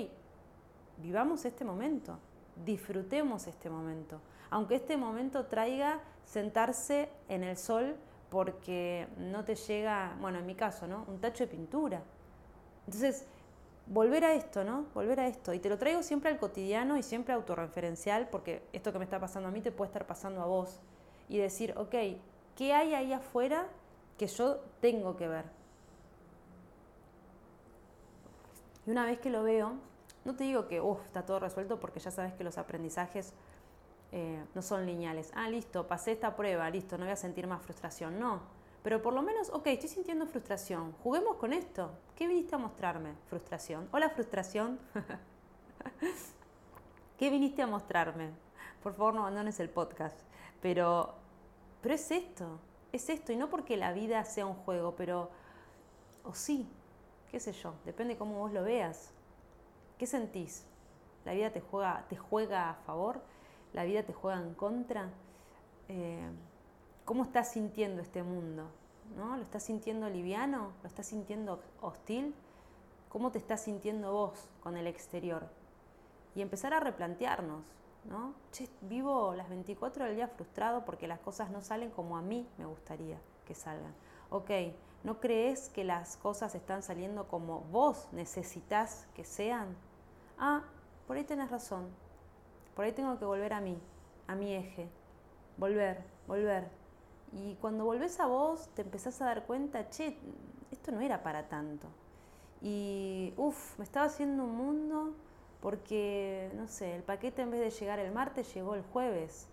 vivamos 0.96 1.44
este 1.44 1.66
momento, 1.66 2.18
disfrutemos 2.64 3.46
este 3.46 3.68
momento. 3.68 4.22
Aunque 4.48 4.76
este 4.76 4.96
momento 4.96 5.44
traiga 5.44 6.00
sentarse 6.24 7.10
en 7.28 7.44
el 7.44 7.58
sol 7.58 7.94
porque 8.30 9.06
no 9.18 9.44
te 9.44 9.54
llega, 9.54 10.16
bueno, 10.18 10.38
en 10.38 10.46
mi 10.46 10.54
caso, 10.54 10.86
¿no? 10.86 11.04
Un 11.08 11.20
tacho 11.20 11.44
de 11.44 11.50
pintura. 11.50 12.02
Entonces, 12.86 13.26
volver 13.90 14.24
a 14.24 14.34
esto, 14.34 14.64
¿no? 14.64 14.86
Volver 14.94 15.20
a 15.20 15.26
esto. 15.26 15.52
Y 15.52 15.58
te 15.58 15.68
lo 15.68 15.76
traigo 15.76 16.02
siempre 16.02 16.30
al 16.30 16.38
cotidiano 16.38 16.96
y 16.96 17.02
siempre 17.02 17.34
autorreferencial, 17.34 18.28
porque 18.30 18.62
esto 18.72 18.92
que 18.92 18.98
me 18.98 19.04
está 19.04 19.20
pasando 19.20 19.48
a 19.48 19.52
mí 19.52 19.60
te 19.60 19.72
puede 19.72 19.88
estar 19.88 20.06
pasando 20.06 20.40
a 20.40 20.46
vos. 20.46 20.80
Y 21.28 21.38
decir, 21.38 21.74
ok, 21.76 21.94
¿qué 22.56 22.72
hay 22.72 22.94
ahí 22.94 23.12
afuera 23.12 23.66
que 24.16 24.28
yo 24.28 24.60
tengo 24.80 25.16
que 25.16 25.28
ver? 25.28 25.44
Y 28.86 28.90
una 28.92 29.04
vez 29.04 29.18
que 29.18 29.28
lo 29.28 29.42
veo, 29.42 29.72
no 30.24 30.36
te 30.36 30.44
digo 30.44 30.68
que, 30.68 30.80
uff, 30.80 31.04
está 31.04 31.26
todo 31.26 31.40
resuelto, 31.40 31.80
porque 31.80 31.98
ya 31.98 32.12
sabes 32.12 32.32
que 32.34 32.44
los 32.44 32.58
aprendizajes 32.58 33.32
eh, 34.12 34.44
no 34.54 34.62
son 34.62 34.86
lineales. 34.86 35.32
Ah, 35.34 35.48
listo, 35.48 35.86
pasé 35.88 36.12
esta 36.12 36.36
prueba, 36.36 36.70
listo, 36.70 36.96
no 36.96 37.04
voy 37.04 37.12
a 37.12 37.16
sentir 37.16 37.48
más 37.48 37.60
frustración. 37.60 38.20
No, 38.20 38.40
pero 38.82 39.02
por 39.02 39.12
lo 39.12 39.22
menos, 39.22 39.50
ok, 39.50 39.66
estoy 39.68 39.88
sintiendo 39.88 40.26
frustración. 40.26 40.92
Juguemos 41.02 41.36
con 41.36 41.52
esto. 41.52 41.90
¿Qué 42.16 42.26
viniste 42.26 42.54
a 42.54 42.58
mostrarme? 42.58 43.12
Frustración. 43.28 43.88
Hola, 43.92 44.10
frustración. 44.10 44.78
¿Qué 47.18 47.30
viniste 47.30 47.62
a 47.62 47.66
mostrarme? 47.66 48.30
Por 48.82 48.94
favor, 48.94 49.14
no 49.14 49.20
abandones 49.20 49.60
el 49.60 49.68
podcast. 49.68 50.18
Pero, 50.62 51.14
pero 51.82 51.94
es 51.94 52.10
esto, 52.10 52.58
es 52.92 53.08
esto. 53.10 53.32
Y 53.32 53.36
no 53.36 53.50
porque 53.50 53.76
la 53.76 53.92
vida 53.92 54.24
sea 54.24 54.46
un 54.46 54.54
juego, 54.54 54.94
pero, 54.96 55.30
o 56.24 56.34
sí, 56.34 56.68
qué 57.30 57.40
sé 57.40 57.52
yo, 57.52 57.74
depende 57.84 58.16
cómo 58.16 58.38
vos 58.38 58.52
lo 58.52 58.62
veas. 58.62 59.12
¿Qué 59.98 60.06
sentís? 60.06 60.64
¿La 61.24 61.32
vida 61.32 61.50
te 61.50 61.60
juega, 61.60 62.06
te 62.08 62.16
juega 62.16 62.70
a 62.70 62.74
favor? 62.74 63.20
la 63.72 63.84
vida 63.84 64.02
te 64.02 64.12
juega 64.12 64.40
en 64.40 64.54
contra. 64.54 65.08
Eh, 65.88 66.28
¿Cómo 67.10 67.24
estás 67.24 67.50
sintiendo 67.50 68.02
este 68.02 68.22
mundo? 68.22 68.70
¿No? 69.16 69.36
¿Lo 69.36 69.42
estás 69.42 69.64
sintiendo 69.64 70.08
liviano? 70.08 70.70
¿Lo 70.80 70.86
estás 70.86 71.06
sintiendo 71.06 71.60
hostil? 71.80 72.36
¿Cómo 73.08 73.32
te 73.32 73.38
estás 73.38 73.62
sintiendo 73.62 74.12
vos 74.12 74.48
con 74.62 74.76
el 74.76 74.86
exterior? 74.86 75.48
Y 76.36 76.40
empezar 76.40 76.72
a 76.72 76.78
replantearnos, 76.78 77.64
¿no? 78.04 78.34
Che, 78.52 78.68
vivo 78.82 79.34
las 79.34 79.48
24 79.48 80.04
del 80.04 80.14
día 80.14 80.28
frustrado 80.28 80.84
porque 80.84 81.08
las 81.08 81.18
cosas 81.18 81.50
no 81.50 81.62
salen 81.62 81.90
como 81.90 82.16
a 82.16 82.22
mí 82.22 82.46
me 82.58 82.66
gustaría 82.66 83.18
que 83.44 83.56
salgan. 83.56 83.92
Ok, 84.30 84.50
¿no 85.02 85.18
crees 85.18 85.68
que 85.68 85.82
las 85.82 86.16
cosas 86.16 86.54
están 86.54 86.84
saliendo 86.84 87.26
como 87.26 87.62
vos 87.72 88.06
necesitas 88.12 89.08
que 89.16 89.24
sean? 89.24 89.76
Ah, 90.38 90.62
por 91.08 91.16
ahí 91.16 91.24
tenés 91.24 91.50
razón, 91.50 91.88
por 92.76 92.84
ahí 92.84 92.92
tengo 92.92 93.18
que 93.18 93.24
volver 93.24 93.52
a 93.52 93.60
mí, 93.60 93.76
a 94.28 94.36
mi 94.36 94.54
eje. 94.54 94.88
Volver, 95.56 96.04
volver. 96.28 96.79
Y 97.32 97.54
cuando 97.56 97.84
volvés 97.84 98.18
a 98.20 98.26
vos, 98.26 98.68
te 98.74 98.82
empezás 98.82 99.20
a 99.22 99.26
dar 99.26 99.46
cuenta, 99.46 99.88
che, 99.88 100.16
esto 100.70 100.90
no 100.92 101.00
era 101.00 101.22
para 101.22 101.48
tanto. 101.48 101.86
Y, 102.60 103.32
uff, 103.36 103.78
me 103.78 103.84
estaba 103.84 104.06
haciendo 104.06 104.44
un 104.44 104.56
mundo 104.56 105.14
porque, 105.60 106.50
no 106.56 106.66
sé, 106.68 106.96
el 106.96 107.02
paquete 107.02 107.42
en 107.42 107.50
vez 107.50 107.60
de 107.60 107.70
llegar 107.70 107.98
el 107.98 108.12
martes 108.12 108.52
llegó 108.54 108.74
el 108.74 108.82
jueves. 108.82 109.46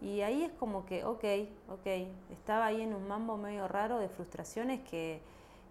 Y 0.00 0.22
ahí 0.22 0.42
es 0.42 0.52
como 0.52 0.86
que, 0.86 1.04
ok, 1.04 1.24
ok, 1.68 1.86
estaba 2.30 2.66
ahí 2.66 2.80
en 2.82 2.94
un 2.94 3.06
mambo 3.06 3.36
medio 3.36 3.68
raro 3.68 3.98
de 3.98 4.08
frustraciones 4.08 4.80
que, 4.88 5.20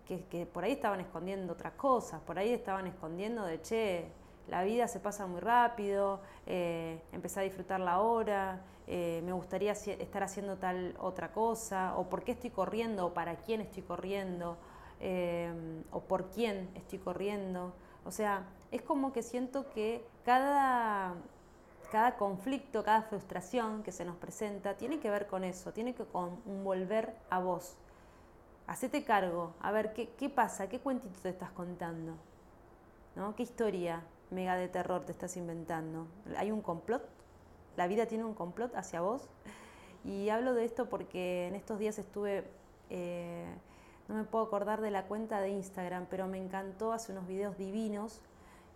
que, 0.08 0.24
que 0.26 0.46
por 0.46 0.64
ahí 0.64 0.74
estaban 0.74 1.00
escondiendo 1.00 1.54
otras 1.54 1.74
cosas, 1.74 2.22
por 2.22 2.38
ahí 2.38 2.52
estaban 2.54 2.88
escondiendo 2.88 3.44
de, 3.44 3.62
che, 3.62 4.12
la 4.50 4.64
vida 4.64 4.88
se 4.88 5.00
pasa 5.00 5.28
muy 5.28 5.40
rápido, 5.40 6.22
eh, 6.46 7.02
empecé 7.12 7.40
a 7.40 7.44
disfrutar 7.44 7.80
la 7.80 8.00
hora, 8.00 8.62
eh, 8.88 9.22
me 9.24 9.32
gustaría 9.34 9.74
estar 9.74 10.24
haciendo 10.24 10.58
tal 10.58 10.96
otra 11.00 11.32
cosa, 11.32 11.96
o 11.96 12.10
por 12.10 12.24
qué 12.24 12.32
estoy 12.32 12.50
corriendo, 12.50 13.06
o 13.06 13.14
para 13.14 13.36
quién 13.36 13.62
estoy 13.62 13.84
corriendo, 13.84 14.58
eh, 15.00 15.54
o 15.92 16.02
por 16.02 16.30
quién 16.30 16.70
estoy 16.74 16.98
corriendo. 16.98 17.74
O 18.04 18.12
sea, 18.12 18.48
es 18.72 18.82
como 18.82 19.14
que 19.14 19.22
siento 19.22 19.70
que 19.70 20.04
cada, 20.26 21.14
cada 21.92 22.16
conflicto, 22.16 22.84
cada 22.84 23.04
frustración 23.04 23.84
que 23.84 23.92
se 23.92 24.06
nos 24.06 24.16
presenta 24.16 24.76
tiene 24.76 25.00
que 25.00 25.12
ver 25.12 25.28
con 25.28 25.44
eso, 25.44 25.72
tiene 25.72 25.94
que 25.94 26.06
con 26.06 26.64
volver 26.64 27.14
a 27.30 27.40
vos. 27.40 27.76
Hacete 28.66 29.04
cargo, 29.04 29.54
a 29.62 29.72
ver 29.72 29.94
qué, 29.94 30.10
qué 30.18 30.30
pasa, 30.30 30.68
qué 30.68 30.80
cuentito 30.80 31.20
te 31.22 31.30
estás 31.30 31.52
contando, 31.52 32.16
¿no? 33.16 33.36
¿Qué 33.36 33.44
historia? 33.44 34.04
Mega 34.32 34.56
de 34.56 34.68
terror 34.68 35.06
te 35.06 35.12
estás 35.12 35.38
inventando? 35.38 36.08
¿Hay 36.38 36.52
un 36.52 36.62
complot? 36.62 37.04
¿La 37.78 37.88
vida 37.88 38.06
tiene 38.06 38.26
un 38.26 38.34
complot 38.34 38.76
hacia 38.76 39.02
vos? 39.02 39.30
Y 40.04 40.30
hablo 40.30 40.54
de 40.54 40.66
esto 40.66 40.90
porque 40.90 41.48
en 41.48 41.56
estos 41.56 41.80
días 41.80 41.98
estuve, 42.00 42.46
eh, 42.90 43.46
no 44.08 44.16
me 44.16 44.24
puedo 44.24 44.46
acordar 44.46 44.82
de 44.82 44.92
la 44.92 45.06
cuenta 45.06 45.42
de 45.42 45.50
Instagram, 45.50 46.08
pero 46.10 46.28
me 46.28 46.38
encantó, 46.38 46.94
hace 46.94 47.12
unos 47.12 47.28
videos 47.28 47.58
divinos 47.58 48.22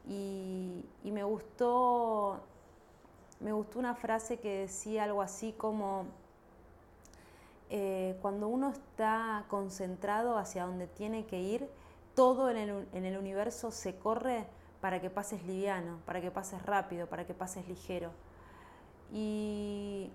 y, 0.08 0.86
me 1.04 1.24
gustó, 1.24 2.42
me 3.40 3.54
gustó 3.54 3.80
una 3.80 3.96
frase 3.96 4.40
que 4.40 4.60
decía 4.60 5.06
algo 5.06 5.22
así 5.22 5.54
como, 5.54 6.06
eh, 7.70 8.18
cuando 8.22 8.48
uno 8.48 8.70
está 8.70 9.46
concentrado 9.48 10.38
hacia 10.38 10.66
donde 10.66 10.88
tiene 10.88 11.26
que 11.26 11.40
ir, 11.40 11.70
todo 12.16 12.50
en 12.50 12.58
el, 12.58 12.88
en 12.94 13.06
el 13.06 13.18
universo 13.18 13.72
se 13.72 13.96
corre 13.96 14.46
para 14.84 15.00
que 15.00 15.10
pases 15.10 15.42
liviano, 15.46 16.00
para 16.06 16.20
que 16.20 16.30
pases 16.30 16.62
rápido, 16.62 17.08
para 17.08 17.26
que 17.26 17.34
pases 17.34 17.66
ligero. 17.70 18.12
Y 19.14 20.12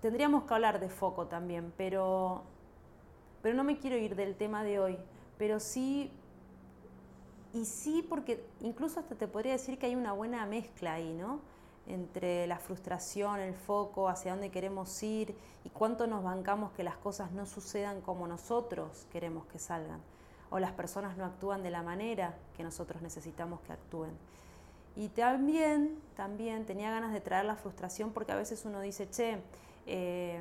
tendríamos 0.00 0.44
que 0.44 0.54
hablar 0.54 0.78
de 0.78 0.88
foco 0.88 1.26
también, 1.26 1.72
pero, 1.76 2.44
pero 3.42 3.56
no 3.56 3.64
me 3.64 3.76
quiero 3.76 3.96
ir 3.96 4.14
del 4.14 4.36
tema 4.36 4.62
de 4.62 4.78
hoy, 4.78 4.98
pero 5.36 5.58
sí, 5.58 6.12
y 7.52 7.64
sí 7.64 8.06
porque 8.08 8.46
incluso 8.60 9.00
hasta 9.00 9.16
te 9.16 9.26
podría 9.26 9.54
decir 9.54 9.80
que 9.80 9.86
hay 9.86 9.96
una 9.96 10.12
buena 10.12 10.46
mezcla 10.46 10.92
ahí, 10.92 11.12
¿no? 11.12 11.40
Entre 11.88 12.46
la 12.46 12.60
frustración, 12.60 13.40
el 13.40 13.54
foco, 13.54 14.08
hacia 14.08 14.30
dónde 14.30 14.52
queremos 14.52 15.02
ir 15.02 15.34
y 15.64 15.70
cuánto 15.70 16.06
nos 16.06 16.22
bancamos 16.22 16.70
que 16.70 16.84
las 16.84 16.98
cosas 16.98 17.32
no 17.32 17.46
sucedan 17.46 18.00
como 18.02 18.28
nosotros 18.28 19.08
queremos 19.10 19.44
que 19.46 19.58
salgan 19.58 20.00
o 20.50 20.58
las 20.58 20.72
personas 20.72 21.16
no 21.16 21.24
actúan 21.24 21.62
de 21.62 21.70
la 21.70 21.82
manera 21.82 22.34
que 22.56 22.62
nosotros 22.62 23.02
necesitamos 23.02 23.60
que 23.60 23.72
actúen. 23.72 24.12
Y 24.96 25.08
también, 25.08 25.98
también 26.16 26.66
tenía 26.66 26.90
ganas 26.90 27.12
de 27.12 27.20
traer 27.20 27.44
la 27.44 27.54
frustración 27.54 28.12
porque 28.12 28.32
a 28.32 28.36
veces 28.36 28.64
uno 28.64 28.80
dice, 28.80 29.08
che, 29.08 29.38
eh, 29.86 30.40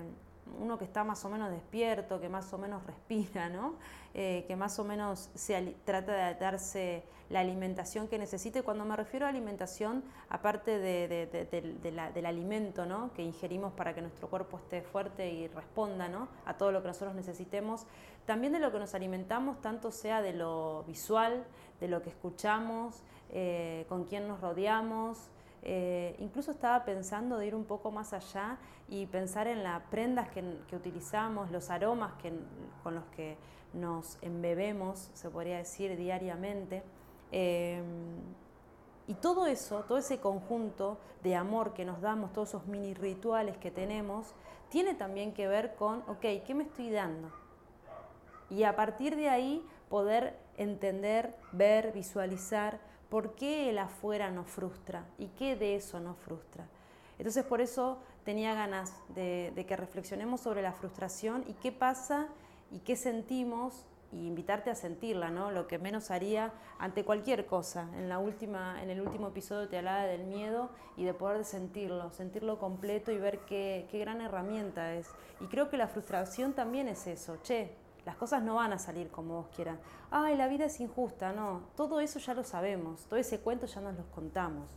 uno 0.60 0.78
que 0.78 0.86
está 0.86 1.04
más 1.04 1.24
o 1.26 1.30
menos 1.30 1.52
despierto, 1.52 2.20
que 2.20 2.30
más 2.30 2.52
o 2.54 2.58
menos 2.58 2.84
respira, 2.88 3.50
¿no? 3.50 3.76
Eh, 4.14 4.46
que 4.48 4.56
más 4.56 4.80
o 4.80 4.84
menos 4.84 5.30
se 5.36 5.76
trata 5.86 6.14
de 6.14 6.36
darse 6.40 7.04
la 7.30 7.42
alimentación 7.42 8.08
que 8.08 8.18
necesite. 8.18 8.64
Cuando 8.64 8.86
me 8.86 8.96
refiero 8.96 9.26
a 9.26 9.30
alimentación, 9.30 10.04
aparte 10.30 10.80
del 10.80 12.26
alimento 12.26 12.86
¿no? 12.86 13.12
que 13.14 13.22
ingerimos 13.22 13.74
para 13.74 13.94
que 13.94 14.02
nuestro 14.02 14.30
cuerpo 14.30 14.58
esté 14.58 14.82
fuerte 14.82 15.30
y 15.30 15.48
responda 15.48 16.08
¿no? 16.08 16.30
a 16.46 16.58
todo 16.58 16.72
lo 16.72 16.82
que 16.82 16.88
nosotros 16.88 17.16
necesitemos, 17.16 17.86
también 18.26 18.54
de 18.54 18.60
lo 18.60 18.72
que 18.72 18.80
nos 18.80 18.94
alimentamos, 18.96 19.62
tanto 19.62 19.92
sea 19.92 20.22
de 20.22 20.34
lo 20.34 20.84
visual, 20.88 21.46
de 21.80 21.88
lo 21.88 22.02
que 22.02 22.10
escuchamos, 22.10 23.04
eh, 23.30 23.86
con 23.90 24.06
quién 24.06 24.28
nos 24.28 24.42
rodeamos, 24.42 25.30
eh, 25.70 26.16
incluso 26.20 26.52
estaba 26.52 26.86
pensando 26.86 27.38
de 27.38 27.48
ir 27.48 27.54
un 27.54 27.66
poco 27.66 27.92
más 27.92 28.14
allá 28.14 28.58
y 28.88 29.06
pensar 29.06 29.48
en 29.48 29.64
las 29.64 29.82
prendas 29.84 30.30
que, 30.30 30.42
utilizamos, 30.74 31.52
los 31.52 31.70
aromas 31.70 32.14
con 32.84 32.96
los 32.96 33.04
que 33.08 33.38
nos 33.74 34.18
embebemos, 34.22 35.12
se 35.14 35.30
podría 35.30 35.58
decir, 35.58 35.98
diariamente. 35.98 36.84
Eh, 37.34 37.82
y 39.08 39.16
todo 39.16 39.46
eso, 39.46 39.84
todo 39.84 39.98
ese 39.98 40.22
conjunto 40.22 41.00
de 41.22 41.36
amor 41.36 41.74
que 41.74 41.84
nos 41.84 42.00
damos, 42.00 42.32
todos 42.32 42.48
esos 42.48 42.68
mini 42.68 42.94
rituales 42.94 43.58
que 43.58 43.70
tenemos, 43.70 44.36
tiene 44.70 44.94
también 44.94 45.34
que 45.34 45.50
ver 45.50 45.76
con, 45.76 46.00
ok, 46.08 46.22
¿qué 46.46 46.54
me 46.56 46.64
estoy 46.64 46.92
dando? 46.92 47.30
Y 48.50 48.64
a 48.64 48.78
partir 48.78 49.18
de 49.18 49.28
ahí 49.28 49.68
poder 49.90 50.40
entender, 50.56 51.36
ver, 51.52 51.92
visualizar 51.92 52.80
¿Por 53.10 53.36
qué 53.36 53.70
el 53.70 53.78
afuera 53.78 54.32
nos 54.32 54.48
frustra? 54.48 55.06
¿Y 55.18 55.28
qué 55.28 55.56
de 55.56 55.76
eso 55.76 56.00
nos 56.00 56.18
frustra? 56.18 56.68
Entonces 57.18 57.46
por 57.46 57.62
eso 57.62 58.00
tenía 58.26 58.54
ganas 58.54 58.94
de, 59.16 59.66
que 59.68 59.76
reflexionemos 59.76 60.42
sobre 60.42 60.62
la 60.62 60.74
frustración 60.74 61.44
y 61.48 61.54
qué 61.54 61.72
pasa 61.72 62.28
y 62.72 62.80
qué 62.80 62.96
sentimos 62.96 63.86
y 64.12 64.28
invitarte 64.28 64.70
a 64.70 64.76
sentirla, 64.76 65.30
¿no? 65.30 65.52
Lo 65.52 65.68
que 65.68 65.80
menos 65.80 66.12
haría 66.12 66.54
ante 66.80 67.04
cualquier 67.04 67.46
cosa. 67.46 67.90
En, 67.98 68.08
la 68.08 68.20
última, 68.20 68.82
en 68.82 68.90
el 68.90 69.02
último 69.02 69.30
episodio 69.30 69.68
te 69.68 69.78
hablaba 69.78 70.04
del 70.04 70.26
miedo 70.26 70.70
y 70.96 71.04
de 71.04 71.14
poder 71.14 71.44
sentirlo, 71.44 72.12
sentirlo 72.12 72.60
completo 72.60 73.12
y 73.12 73.18
ver 73.18 73.40
qué, 73.40 73.88
qué 73.90 74.00
gran 74.00 74.22
herramienta 74.22 74.94
es. 74.94 75.08
Y 75.42 75.46
creo 75.46 75.70
que 75.70 75.78
la 75.78 75.88
frustración 75.88 76.54
también 76.54 76.88
es 76.88 77.08
eso. 77.08 77.38
Che, 77.44 77.72
las 78.08 78.16
cosas 78.16 78.42
no 78.42 78.56
van 78.56 78.72
a 78.72 78.80
salir 78.80 79.12
como 79.12 79.34
vos 79.34 79.48
quieras. 79.54 79.78
Ay, 80.12 80.38
la 80.38 80.48
vida 80.48 80.64
es 80.64 80.80
injusta, 80.80 81.34
no. 81.34 81.64
Todo 81.76 82.00
eso 82.00 82.20
ya 82.20 82.34
lo 82.34 82.46
sabemos, 82.46 83.02
todo 83.08 83.20
ese 83.20 83.42
cuento 83.42 83.66
ya 83.66 83.82
nos 83.82 83.98
lo 83.98 84.10
contamos, 84.12 84.70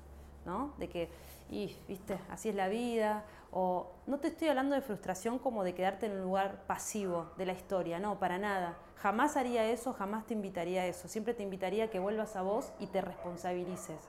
¿no? 0.44 0.74
De 0.78 0.88
que, 0.88 1.08
y, 1.48 1.76
viste, 1.86 2.18
así 2.28 2.48
es 2.48 2.56
la 2.56 2.66
vida. 2.66 3.24
O 3.52 3.92
no 4.08 4.18
te 4.18 4.26
estoy 4.26 4.48
hablando 4.48 4.74
de 4.74 4.80
frustración 4.80 5.38
como 5.38 5.62
de 5.62 5.74
quedarte 5.74 6.06
en 6.06 6.12
un 6.14 6.22
lugar 6.22 6.64
pasivo 6.66 7.30
de 7.38 7.46
la 7.46 7.52
historia, 7.52 8.00
no, 8.00 8.18
para 8.18 8.36
nada. 8.36 8.76
Jamás 8.96 9.36
haría 9.36 9.64
eso, 9.64 9.92
jamás 9.92 10.26
te 10.26 10.34
invitaría 10.34 10.82
a 10.82 10.86
eso. 10.86 11.06
Siempre 11.06 11.32
te 11.32 11.44
invitaría 11.44 11.84
a 11.84 11.88
que 11.88 12.00
vuelvas 12.00 12.34
a 12.34 12.42
vos 12.42 12.72
y 12.80 12.88
te 12.88 13.00
responsabilices, 13.00 14.00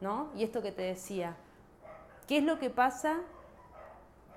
¿no? 0.00 0.30
Y 0.34 0.44
esto 0.44 0.62
que 0.62 0.72
te 0.72 0.80
decía, 0.80 1.36
¿qué 2.26 2.38
es 2.38 2.44
lo 2.44 2.58
que 2.58 2.70
pasa? 2.70 3.18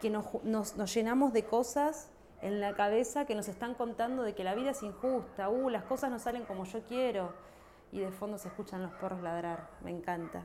Que 0.02 0.10
nos, 0.10 0.26
nos 0.44 0.94
llenamos 0.94 1.32
de 1.32 1.46
cosas 1.46 2.10
en 2.42 2.60
la 2.60 2.74
cabeza 2.74 3.26
que 3.26 3.36
nos 3.36 3.48
están 3.48 3.74
contando 3.74 4.24
de 4.24 4.34
que 4.34 4.44
la 4.44 4.56
vida 4.56 4.72
es 4.72 4.84
injusta, 4.84 5.50
uh, 5.50 5.70
las 5.70 5.84
cosas 5.84 6.10
no 6.10 6.20
salen 6.20 6.46
como 6.46 6.66
yo 6.66 6.82
quiero. 6.84 7.34
Y 7.92 8.00
de 8.00 8.12
fondo 8.12 8.38
se 8.38 8.48
escuchan 8.50 8.84
los 8.84 8.92
perros 8.94 9.22
ladrar, 9.22 9.68
me 9.84 9.92
encanta. 9.92 10.44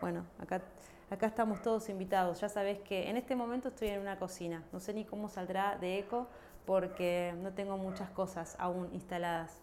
Bueno, 0.00 0.24
acá, 0.38 0.62
acá 1.08 1.26
estamos 1.26 1.62
todos 1.62 1.88
invitados. 1.88 2.40
Ya 2.40 2.48
sabés 2.48 2.80
que 2.80 3.08
en 3.08 3.16
este 3.16 3.36
momento 3.36 3.68
estoy 3.68 3.88
en 3.88 4.00
una 4.00 4.18
cocina. 4.18 4.64
No 4.72 4.80
sé 4.80 4.92
ni 4.92 5.04
cómo 5.04 5.28
saldrá 5.28 5.78
de 5.78 5.98
eco 5.98 6.26
porque 6.66 7.34
no 7.42 7.52
tengo 7.52 7.76
muchas 7.76 8.10
cosas 8.10 8.56
aún 8.58 8.88
instaladas. 8.92 9.60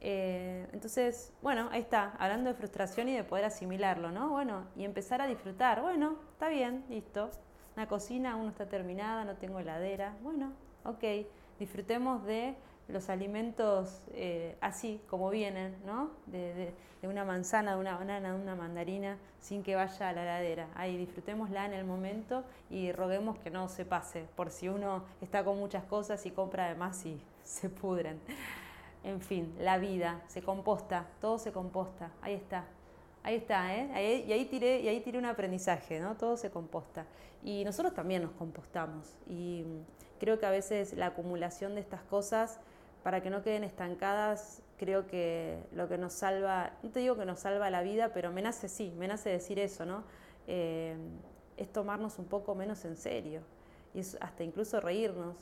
Eh, 0.00 0.66
entonces, 0.72 1.32
bueno, 1.42 1.68
ahí 1.70 1.80
está, 1.80 2.14
hablando 2.18 2.50
de 2.50 2.56
frustración 2.56 3.08
y 3.08 3.14
de 3.14 3.22
poder 3.22 3.44
asimilarlo, 3.44 4.10
¿no? 4.10 4.30
Bueno, 4.30 4.66
y 4.74 4.84
empezar 4.84 5.20
a 5.20 5.26
disfrutar. 5.26 5.80
Bueno, 5.80 6.16
está 6.32 6.48
bien, 6.48 6.84
listo. 6.88 7.30
Una 7.76 7.86
cocina 7.86 8.32
aún 8.32 8.44
no 8.44 8.50
está 8.50 8.66
terminada, 8.66 9.24
no 9.24 9.36
tengo 9.36 9.60
heladera. 9.60 10.16
Bueno, 10.22 10.52
ok, 10.84 11.26
disfrutemos 11.58 12.24
de 12.24 12.54
los 12.88 13.08
alimentos 13.08 14.02
eh, 14.12 14.56
así 14.60 15.00
como 15.08 15.30
vienen, 15.30 15.76
¿no? 15.86 16.10
De, 16.26 16.74
una 17.02 17.24
manzana, 17.24 17.74
de 17.74 17.80
una 17.80 17.96
banana, 17.96 18.32
de 18.32 18.40
una 18.40 18.54
mandarina, 18.54 19.18
sin 19.40 19.64
que 19.64 19.74
vaya 19.74 20.08
a 20.08 20.12
la 20.12 20.22
heladera. 20.22 20.68
Ahí 20.76 20.96
disfrutémosla 20.96 21.66
en 21.66 21.72
el 21.72 21.84
momento 21.84 22.44
y 22.70 22.92
roguemos 22.92 23.38
que 23.38 23.50
no 23.50 23.68
se 23.68 23.84
pase, 23.84 24.26
por 24.36 24.50
si 24.50 24.68
uno 24.68 25.02
está 25.20 25.42
con 25.44 25.58
muchas 25.58 25.82
cosas 25.84 26.24
y 26.26 26.30
compra 26.30 26.66
además 26.66 27.04
y 27.04 27.20
se 27.42 27.68
pudren. 27.68 28.20
En 29.02 29.20
fin, 29.20 29.52
la 29.58 29.78
vida 29.78 30.22
se 30.28 30.42
composta, 30.42 31.06
todo 31.20 31.38
se 31.38 31.50
composta, 31.50 32.12
ahí 32.22 32.34
está. 32.34 32.66
Ahí 33.24 33.36
está, 33.36 33.76
¿eh? 33.76 34.24
y, 34.26 34.32
ahí 34.32 34.44
tiré, 34.46 34.80
y 34.80 34.88
ahí 34.88 35.00
tiré 35.00 35.18
un 35.18 35.26
aprendizaje, 35.26 36.00
¿no? 36.00 36.16
Todo 36.16 36.36
se 36.36 36.50
composta. 36.50 37.06
Y 37.44 37.64
nosotros 37.64 37.94
también 37.94 38.22
nos 38.22 38.32
compostamos. 38.32 39.16
Y 39.28 39.64
creo 40.18 40.40
que 40.40 40.46
a 40.46 40.50
veces 40.50 40.94
la 40.94 41.06
acumulación 41.06 41.74
de 41.76 41.80
estas 41.80 42.02
cosas, 42.02 42.58
para 43.04 43.22
que 43.22 43.30
no 43.30 43.42
queden 43.42 43.62
estancadas, 43.62 44.62
creo 44.76 45.06
que 45.06 45.62
lo 45.72 45.88
que 45.88 45.98
nos 45.98 46.12
salva, 46.12 46.72
no 46.82 46.90
te 46.90 47.00
digo 47.00 47.16
que 47.16 47.24
nos 47.24 47.40
salva 47.40 47.70
la 47.70 47.82
vida, 47.82 48.12
pero 48.12 48.32
me 48.32 48.42
nace 48.42 48.68
sí, 48.68 48.92
me 48.98 49.06
nace 49.06 49.30
decir 49.30 49.60
eso, 49.60 49.86
¿no? 49.86 50.02
Eh, 50.48 50.96
es 51.56 51.72
tomarnos 51.72 52.18
un 52.18 52.24
poco 52.26 52.54
menos 52.56 52.84
en 52.84 52.96
serio 52.96 53.42
y 53.94 54.00
es 54.00 54.16
hasta 54.20 54.42
incluso 54.42 54.80
reírnos. 54.80 55.36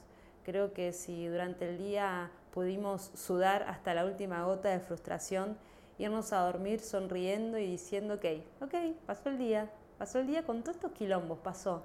Creo 0.45 0.73
que 0.73 0.93
si 0.93 1.27
durante 1.29 1.69
el 1.69 1.79
día 1.79 2.31
pudimos 2.53 3.11
sudar 3.15 3.63
hasta 3.65 3.95
la 3.95 4.05
última 4.05 4.45
gota 4.45 4.69
de 4.69 4.81
frustración, 4.81 5.57
irnos 6.01 6.33
a 6.33 6.41
dormir 6.41 6.81
sonriendo 6.81 7.59
y 7.59 7.67
diciendo, 7.67 8.15
ok, 8.15 8.25
ok, 8.63 8.75
pasó 9.07 9.29
el 9.29 9.39
día, 9.39 9.71
pasó 9.99 10.19
el 10.19 10.27
día 10.27 10.45
con 10.45 10.63
todos 10.63 10.77
estos 10.77 10.93
quilombos, 10.93 11.39
pasó, 11.39 11.83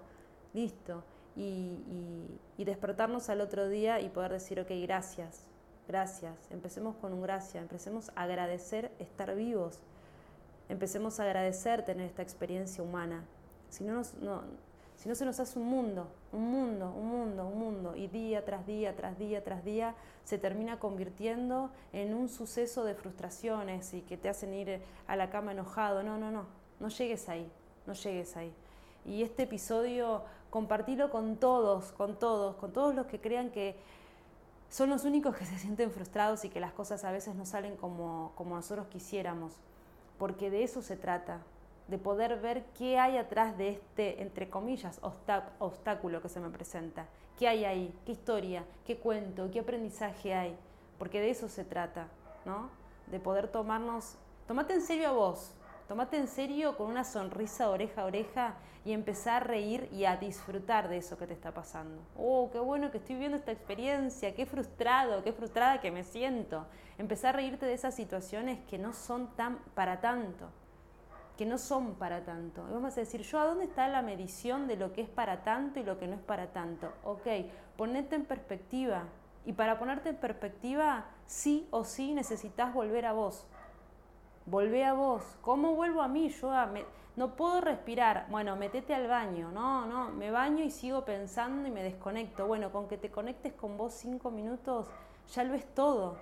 listo 0.53 1.03
y, 1.35 2.39
despertarnos 2.57 3.29
al 3.29 3.41
otro 3.41 3.67
día 3.67 3.99
y 3.99 4.09
poder 4.09 4.31
decir, 4.31 4.59
ok, 4.59 4.69
gracias, 4.81 5.41
gracias, 5.87 6.33
empecemos 6.49 6.95
con 6.95 7.13
un 7.13 7.21
gracias, 7.21 7.61
empecemos 7.61 8.09
a 8.15 8.23
agradecer 8.23 8.91
estar 8.99 9.35
vivos, 9.35 9.79
empecemos 10.69 11.19
a 11.19 11.23
agradecer 11.23 11.83
tener 11.83 12.07
esta 12.07 12.21
experiencia 12.21 12.83
humana. 12.83 13.23
Si 13.69 13.83
no, 13.83 14.01
no, 14.21 14.43
si 14.95 15.09
no 15.09 15.15
se 15.15 15.25
nos 15.25 15.39
hace 15.39 15.59
un 15.59 15.65
mundo, 15.65 16.07
un 16.35 16.51
mundo, 16.51 16.93
un 16.95 17.07
mundo, 17.07 17.47
un 17.47 17.59
mundo, 17.59 17.95
y 17.95 18.07
día 18.07 18.43
tras 18.45 18.65
día, 18.67 18.95
tras 18.95 19.17
día, 19.17 19.43
tras 19.43 19.63
día, 19.63 19.95
se 20.23 20.37
termina 20.37 20.79
convirtiendo 20.79 21.71
en 21.93 22.13
un 22.13 22.29
suceso 22.29 22.83
de 22.83 22.93
frustraciones 22.93 23.93
y 23.93 24.01
que 24.01 24.17
te 24.17 24.29
hacen 24.29 24.53
ir 24.53 24.81
a 25.07 25.15
la 25.15 25.29
cama 25.29 25.53
enojado. 25.53 26.03
No, 26.03 26.17
no, 26.17 26.31
no, 26.31 26.45
no 26.79 26.89
llegues 26.89 27.29
ahí, 27.29 27.49
no 27.87 27.93
llegues 27.93 28.35
ahí. 28.35 28.53
Y 29.05 29.23
este 29.23 29.43
episodio 29.43 30.23
compartirlo 30.49 31.09
con 31.09 31.37
todos, 31.37 31.91
con 31.91 32.17
todos, 32.17 32.55
con 32.55 32.71
todos 32.71 32.95
los 32.95 33.07
que 33.07 33.19
crean 33.19 33.49
que 33.49 33.75
son 34.69 34.89
los 34.89 35.05
únicos 35.05 35.35
que 35.35 35.45
se 35.45 35.57
sienten 35.57 35.91
frustrados 35.91 36.43
y 36.43 36.49
que 36.49 36.59
las 36.59 36.73
cosas 36.73 37.03
a 37.05 37.11
veces 37.11 37.35
no 37.35 37.45
salen 37.45 37.75
como, 37.77 38.31
como 38.35 38.55
nosotros 38.55 38.87
quisiéramos, 38.87 39.53
porque 40.17 40.49
de 40.49 40.63
eso 40.63 40.81
se 40.81 40.97
trata, 40.97 41.39
de 41.87 41.97
poder 41.97 42.39
ver 42.39 42.65
qué 42.77 42.97
hay 42.97 43.17
atrás 43.17 43.57
de 43.57 43.69
este, 43.69 44.21
entre 44.21 44.49
comillas, 44.49 44.99
obstáculo 45.59 46.21
que 46.21 46.29
se 46.29 46.39
me 46.39 46.49
presenta, 46.49 47.05
qué 47.37 47.47
hay 47.47 47.65
ahí, 47.65 47.93
qué 48.05 48.13
historia, 48.13 48.65
qué 48.85 48.97
cuento, 48.97 49.49
qué 49.51 49.59
aprendizaje 49.59 50.33
hay, 50.33 50.57
porque 50.97 51.21
de 51.21 51.29
eso 51.29 51.47
se 51.47 51.63
trata, 51.63 52.07
¿no? 52.45 52.69
De 53.07 53.19
poder 53.19 53.47
tomarnos, 53.47 54.17
tomate 54.47 54.73
en 54.73 54.81
serio 54.81 55.09
a 55.09 55.11
vos, 55.11 55.53
Tomate 55.87 56.17
en 56.17 56.27
serio 56.27 56.77
con 56.77 56.87
una 56.87 57.03
sonrisa 57.03 57.69
oreja 57.69 58.01
a 58.01 58.05
oreja 58.05 58.55
y 58.83 58.91
empezar 58.91 59.43
a 59.43 59.45
reír 59.45 59.87
y 59.91 60.05
a 60.05 60.17
disfrutar 60.17 60.89
de 60.89 60.97
eso 60.97 61.15
que 61.15 61.27
te 61.27 61.33
está 61.33 61.53
pasando. 61.53 62.01
Oh, 62.17 62.49
qué 62.51 62.59
bueno 62.59 62.89
que 62.89 62.97
estoy 62.97 63.17
viendo 63.17 63.37
esta 63.37 63.51
experiencia, 63.51 64.33
qué 64.33 64.47
frustrado, 64.47 65.23
qué 65.23 65.31
frustrada 65.31 65.81
que 65.81 65.91
me 65.91 66.03
siento. 66.03 66.65
Empezar 66.97 67.35
a 67.35 67.37
reírte 67.37 67.67
de 67.67 67.73
esas 67.73 67.93
situaciones 67.93 68.59
que 68.67 68.79
no 68.79 68.93
son 68.93 69.35
tan 69.35 69.59
para 69.75 70.01
tanto, 70.01 70.49
que 71.37 71.45
no 71.45 71.57
son 71.57 71.95
para 71.95 72.23
tanto. 72.23 72.63
Vamos 72.71 72.97
a 72.97 73.01
decir, 73.01 73.21
yo, 73.21 73.39
¿a 73.39 73.45
dónde 73.45 73.65
está 73.65 73.87
la 73.87 74.01
medición 74.01 74.67
de 74.67 74.77
lo 74.77 74.93
que 74.93 75.01
es 75.01 75.09
para 75.09 75.43
tanto 75.43 75.79
y 75.79 75.83
lo 75.83 75.97
que 75.97 76.07
no 76.07 76.15
es 76.15 76.21
para 76.21 76.47
tanto? 76.53 76.91
Ok, 77.03 77.27
ponete 77.77 78.15
en 78.15 78.25
perspectiva. 78.25 79.03
Y 79.45 79.53
para 79.53 79.77
ponerte 79.77 80.09
en 80.09 80.15
perspectiva, 80.15 81.05
sí 81.25 81.67
o 81.71 81.83
sí 81.83 82.13
necesitas 82.13 82.73
volver 82.73 83.05
a 83.05 83.13
vos 83.13 83.47
volvé 84.45 84.85
a 84.85 84.93
vos. 84.93 85.23
¿Cómo 85.41 85.75
vuelvo 85.75 86.01
a 86.01 86.07
mí? 86.07 86.29
Yo 86.29 86.51
no 87.15 87.35
puedo 87.35 87.61
respirar. 87.61 88.27
Bueno, 88.29 88.55
metete 88.55 88.93
al 88.93 89.07
baño. 89.07 89.51
No, 89.51 89.85
no, 89.85 90.09
me 90.11 90.31
baño 90.31 90.63
y 90.63 90.71
sigo 90.71 91.05
pensando 91.05 91.67
y 91.67 91.71
me 91.71 91.83
desconecto. 91.83 92.47
Bueno, 92.47 92.71
con 92.71 92.87
que 92.87 92.97
te 92.97 93.09
conectes 93.09 93.53
con 93.53 93.77
vos 93.77 93.93
cinco 93.93 94.31
minutos, 94.31 94.87
ya 95.33 95.43
lo 95.43 95.53
es 95.53 95.65
todo. 95.73 96.17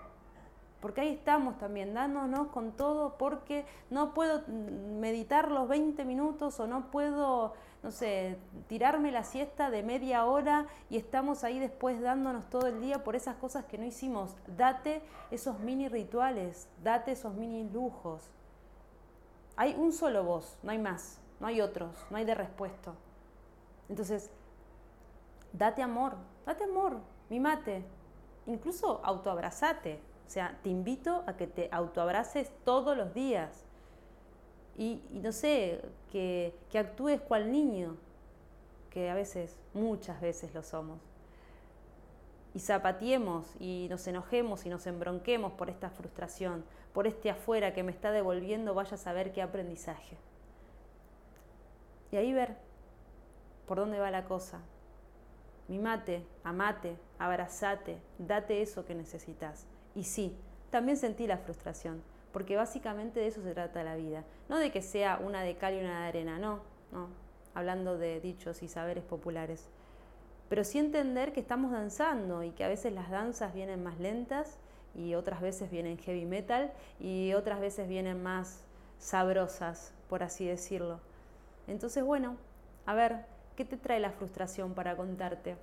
Porque 0.84 1.00
ahí 1.00 1.13
estamos 1.13 1.58
también 1.58 1.93
dándonos 1.93 2.50
con 2.50 2.74
todo 2.74 3.17
porque 3.17 3.65
no 3.89 4.13
puedo 4.13 4.43
meditar 4.50 5.50
los 5.50 5.69
20 5.69 6.04
minutos 6.04 6.60
o 6.60 6.67
no 6.67 6.91
puedo, 6.91 7.54
no 7.84 7.89
sé, 7.89 8.38
tirarme 8.67 9.10
la 9.10 9.24
siesta 9.24 9.69
de 9.69 9.82
media 9.82 10.26
hora 10.26 10.67
y 10.89 10.98
estamos 10.98 11.46
ahí 11.46 11.58
después 11.58 12.02
dándonos 12.02 12.50
todo 12.50 12.67
el 12.67 12.82
día 12.82 13.02
por 13.02 13.15
esas 13.15 13.38
cosas 13.38 13.63
que 13.63 13.78
no 13.78 13.86
hicimos. 13.86 14.36
Date 14.58 15.02
esos 15.32 15.58
mini 15.62 15.88
rituales, 15.88 16.67
date 16.84 17.13
esos 17.13 17.34
mini 17.34 17.63
lujos. 17.69 18.22
Hay 19.56 19.76
un 19.76 19.93
solo 19.93 20.26
vos, 20.26 20.58
no 20.63 20.72
hay 20.72 20.80
más, 20.80 21.17
no 21.39 21.48
hay 21.48 21.62
otros, 21.62 21.96
no 22.10 22.17
hay 22.17 22.26
de 22.26 22.36
respuesto. 22.36 22.93
Entonces, 23.88 24.30
date 25.54 25.82
amor, 25.82 26.17
date 26.46 26.65
amor, 26.65 26.98
mimate, 27.30 27.86
incluso 28.48 29.00
autoabrazate. 29.06 30.12
O 30.27 30.29
sea, 30.29 30.57
te 30.63 30.69
invito 30.69 31.23
a 31.27 31.36
que 31.36 31.47
te 31.47 31.69
autoabraces 31.71 32.51
todos 32.63 32.97
los 32.97 33.13
días. 33.13 33.63
Y, 34.77 35.01
no 35.12 35.31
sé, 35.31 35.81
que, 36.12 36.53
actúes 36.73 37.21
cual 37.21 37.51
niño, 37.51 37.97
que 38.89 39.09
a 39.09 39.15
veces, 39.15 39.59
muchas 39.73 40.19
veces 40.21 40.53
lo 40.53 40.63
somos. 40.63 40.99
Y 42.55 42.59
zapatiemos 42.59 43.55
y 43.59 43.88
nos 43.89 44.05
enojemos 44.07 44.65
y 44.65 44.69
nos 44.69 44.86
embronquemos 44.88 45.53
por 45.53 45.69
esta 45.69 45.89
frustración, 45.89 46.63
por 46.93 47.07
este 47.07 47.29
afuera 47.29 47.73
que 47.73 47.83
me 47.83 47.91
está 47.91 48.12
devolviendo, 48.12 48.73
vaya 48.73 48.95
a 48.95 48.97
saber 48.97 49.33
qué 49.33 49.41
aprendizaje. 49.41 50.17
Y 52.12 52.15
ahí 52.15 52.31
ver 52.31 52.55
por 53.67 53.77
dónde 53.77 53.99
va 53.99 54.12
la 54.12 54.25
cosa, 54.25 54.62
Mimate, 55.67 56.25
amate, 56.43 56.97
abrazate, 57.17 57.97
date 58.17 58.62
eso 58.62 58.86
que 58.86 58.95
necesitas. 58.95 59.65
Y 59.95 60.03
sí, 60.03 60.36
también 60.69 60.97
sentí 60.97 61.27
la 61.27 61.38
frustración, 61.38 62.01
porque 62.32 62.56
básicamente 62.56 63.19
de 63.19 63.27
eso 63.27 63.41
se 63.43 63.53
trata 63.53 63.84
la 63.84 63.95
vida. 63.95 64.23
No 64.49 64.58
de 64.58 64.71
que 64.71 64.82
sea 64.82 65.19
una 65.23 65.41
de 65.41 65.56
cal 65.56 65.75
y 65.75 65.79
una 65.79 66.01
de 66.01 66.08
arena, 66.08 66.39
no, 66.39 66.62
no, 66.91 67.08
hablando 67.53 67.97
de 67.97 68.19
dichos 68.19 68.63
y 68.63 68.67
saberes 68.67 69.03
populares. 69.03 69.69
Pero 70.49 70.63
sí 70.63 70.79
entender 70.79 71.34
que 71.34 71.39
estamos 71.39 71.71
danzando 71.71 72.43
y 72.43 72.51
que 72.51 72.63
a 72.63 72.67
veces 72.67 72.93
las 72.93 73.10
danzas 73.10 73.53
vienen 73.53 73.84
más 73.84 73.99
lentas 73.99 74.58
y 74.95 75.15
otras 75.15 75.41
veces 75.41 75.71
vienen 75.71 75.97
heavy 75.97 76.25
metal 76.25 76.71
y 76.99 77.34
otras 77.34 77.60
veces 77.60 77.88
vienen 77.88 78.21
más 78.21 78.63
sabrosas, 78.99 79.93
por 80.10 80.23
así 80.23 80.45
decirlo. 80.45 80.99
Entonces, 81.67 82.03
bueno, 82.03 82.36
a 82.86 82.93
ver, 82.93 83.25
¿Qué 83.56 83.65
te 83.65 83.77
trae 83.77 83.99
la 83.99 84.12
frustración 84.12 84.73
para 84.73 84.95
contarte? 84.95 85.56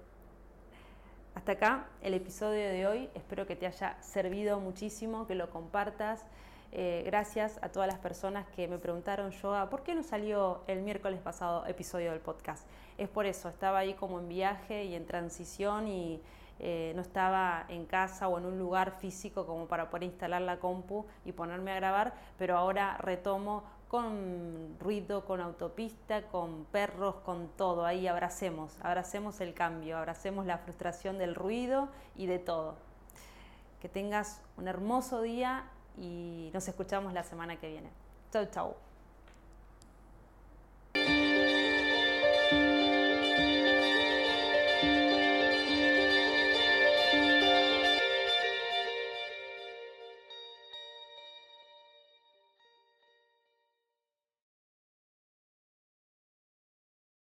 Hasta 1.35 1.53
acá 1.53 1.87
el 2.03 2.14
episodio 2.14 2.69
de 2.69 2.87
hoy. 2.88 3.09
Espero 3.14 3.47
que 3.47 3.55
te 3.55 3.66
haya 3.66 3.97
servido 4.03 4.59
muchísimo, 4.59 5.29
que 5.29 5.37
lo 5.37 5.49
compartas. 5.51 6.27
Eh, 6.73 7.03
gracias 7.07 7.59
a 7.62 7.69
todas 7.69 7.88
las 7.88 7.99
personas 7.99 8.47
que 8.49 8.66
me 8.66 8.79
preguntaron, 8.79 9.31
Yoga, 9.31 9.71
¿por 9.71 9.83
qué 9.83 9.95
no 9.95 10.03
salió 10.03 10.62
el 10.66 10.83
miércoles 10.83 11.21
pasado 11.21 11.64
episodio 11.66 12.11
del 12.11 12.21
podcast? 12.21 12.66
Es 12.99 13.09
por 13.09 13.27
eso, 13.27 13.49
estaba 13.49 13.79
ahí 13.79 13.95
como 13.95 14.19
en 14.19 14.29
viaje 14.29 14.85
y 14.85 14.95
en 14.95 15.07
transición 15.07 15.87
y 15.87 16.21
eh, 16.59 16.93
no 16.95 17.03
estaba 17.03 17.64
en 17.69 17.87
casa 17.87 18.29
o 18.29 18.37
en 18.38 18.45
un 18.45 18.59
lugar 18.59 18.99
físico 18.99 19.47
como 19.47 19.66
para 19.66 19.88
poder 19.88 20.05
instalar 20.05 20.43
la 20.43 20.59
compu 20.59 21.07
y 21.25 21.33
ponerme 21.33 21.71
a 21.71 21.77
grabar, 21.77 22.14
pero 22.38 22.57
ahora 22.57 22.99
retomo 22.99 23.64
con 23.90 24.76
ruido, 24.79 25.24
con 25.24 25.40
autopista, 25.40 26.22
con 26.29 26.64
perros, 26.66 27.16
con 27.24 27.48
todo. 27.48 27.85
Ahí 27.85 28.07
abracemos, 28.07 28.72
abracemos 28.83 29.40
el 29.40 29.53
cambio, 29.53 29.98
abracemos 29.98 30.46
la 30.46 30.59
frustración 30.59 31.18
del 31.18 31.35
ruido 31.35 31.88
y 32.14 32.26
de 32.26 32.38
todo. 32.38 32.76
Que 33.81 33.88
tengas 33.88 34.40
un 34.57 34.68
hermoso 34.68 35.22
día 35.22 35.64
y 35.98 36.50
nos 36.55 36.68
escuchamos 36.68 37.12
la 37.12 37.24
semana 37.24 37.57
que 37.59 37.68
viene. 37.68 37.90
Chau, 38.31 38.46
chau. 38.46 38.89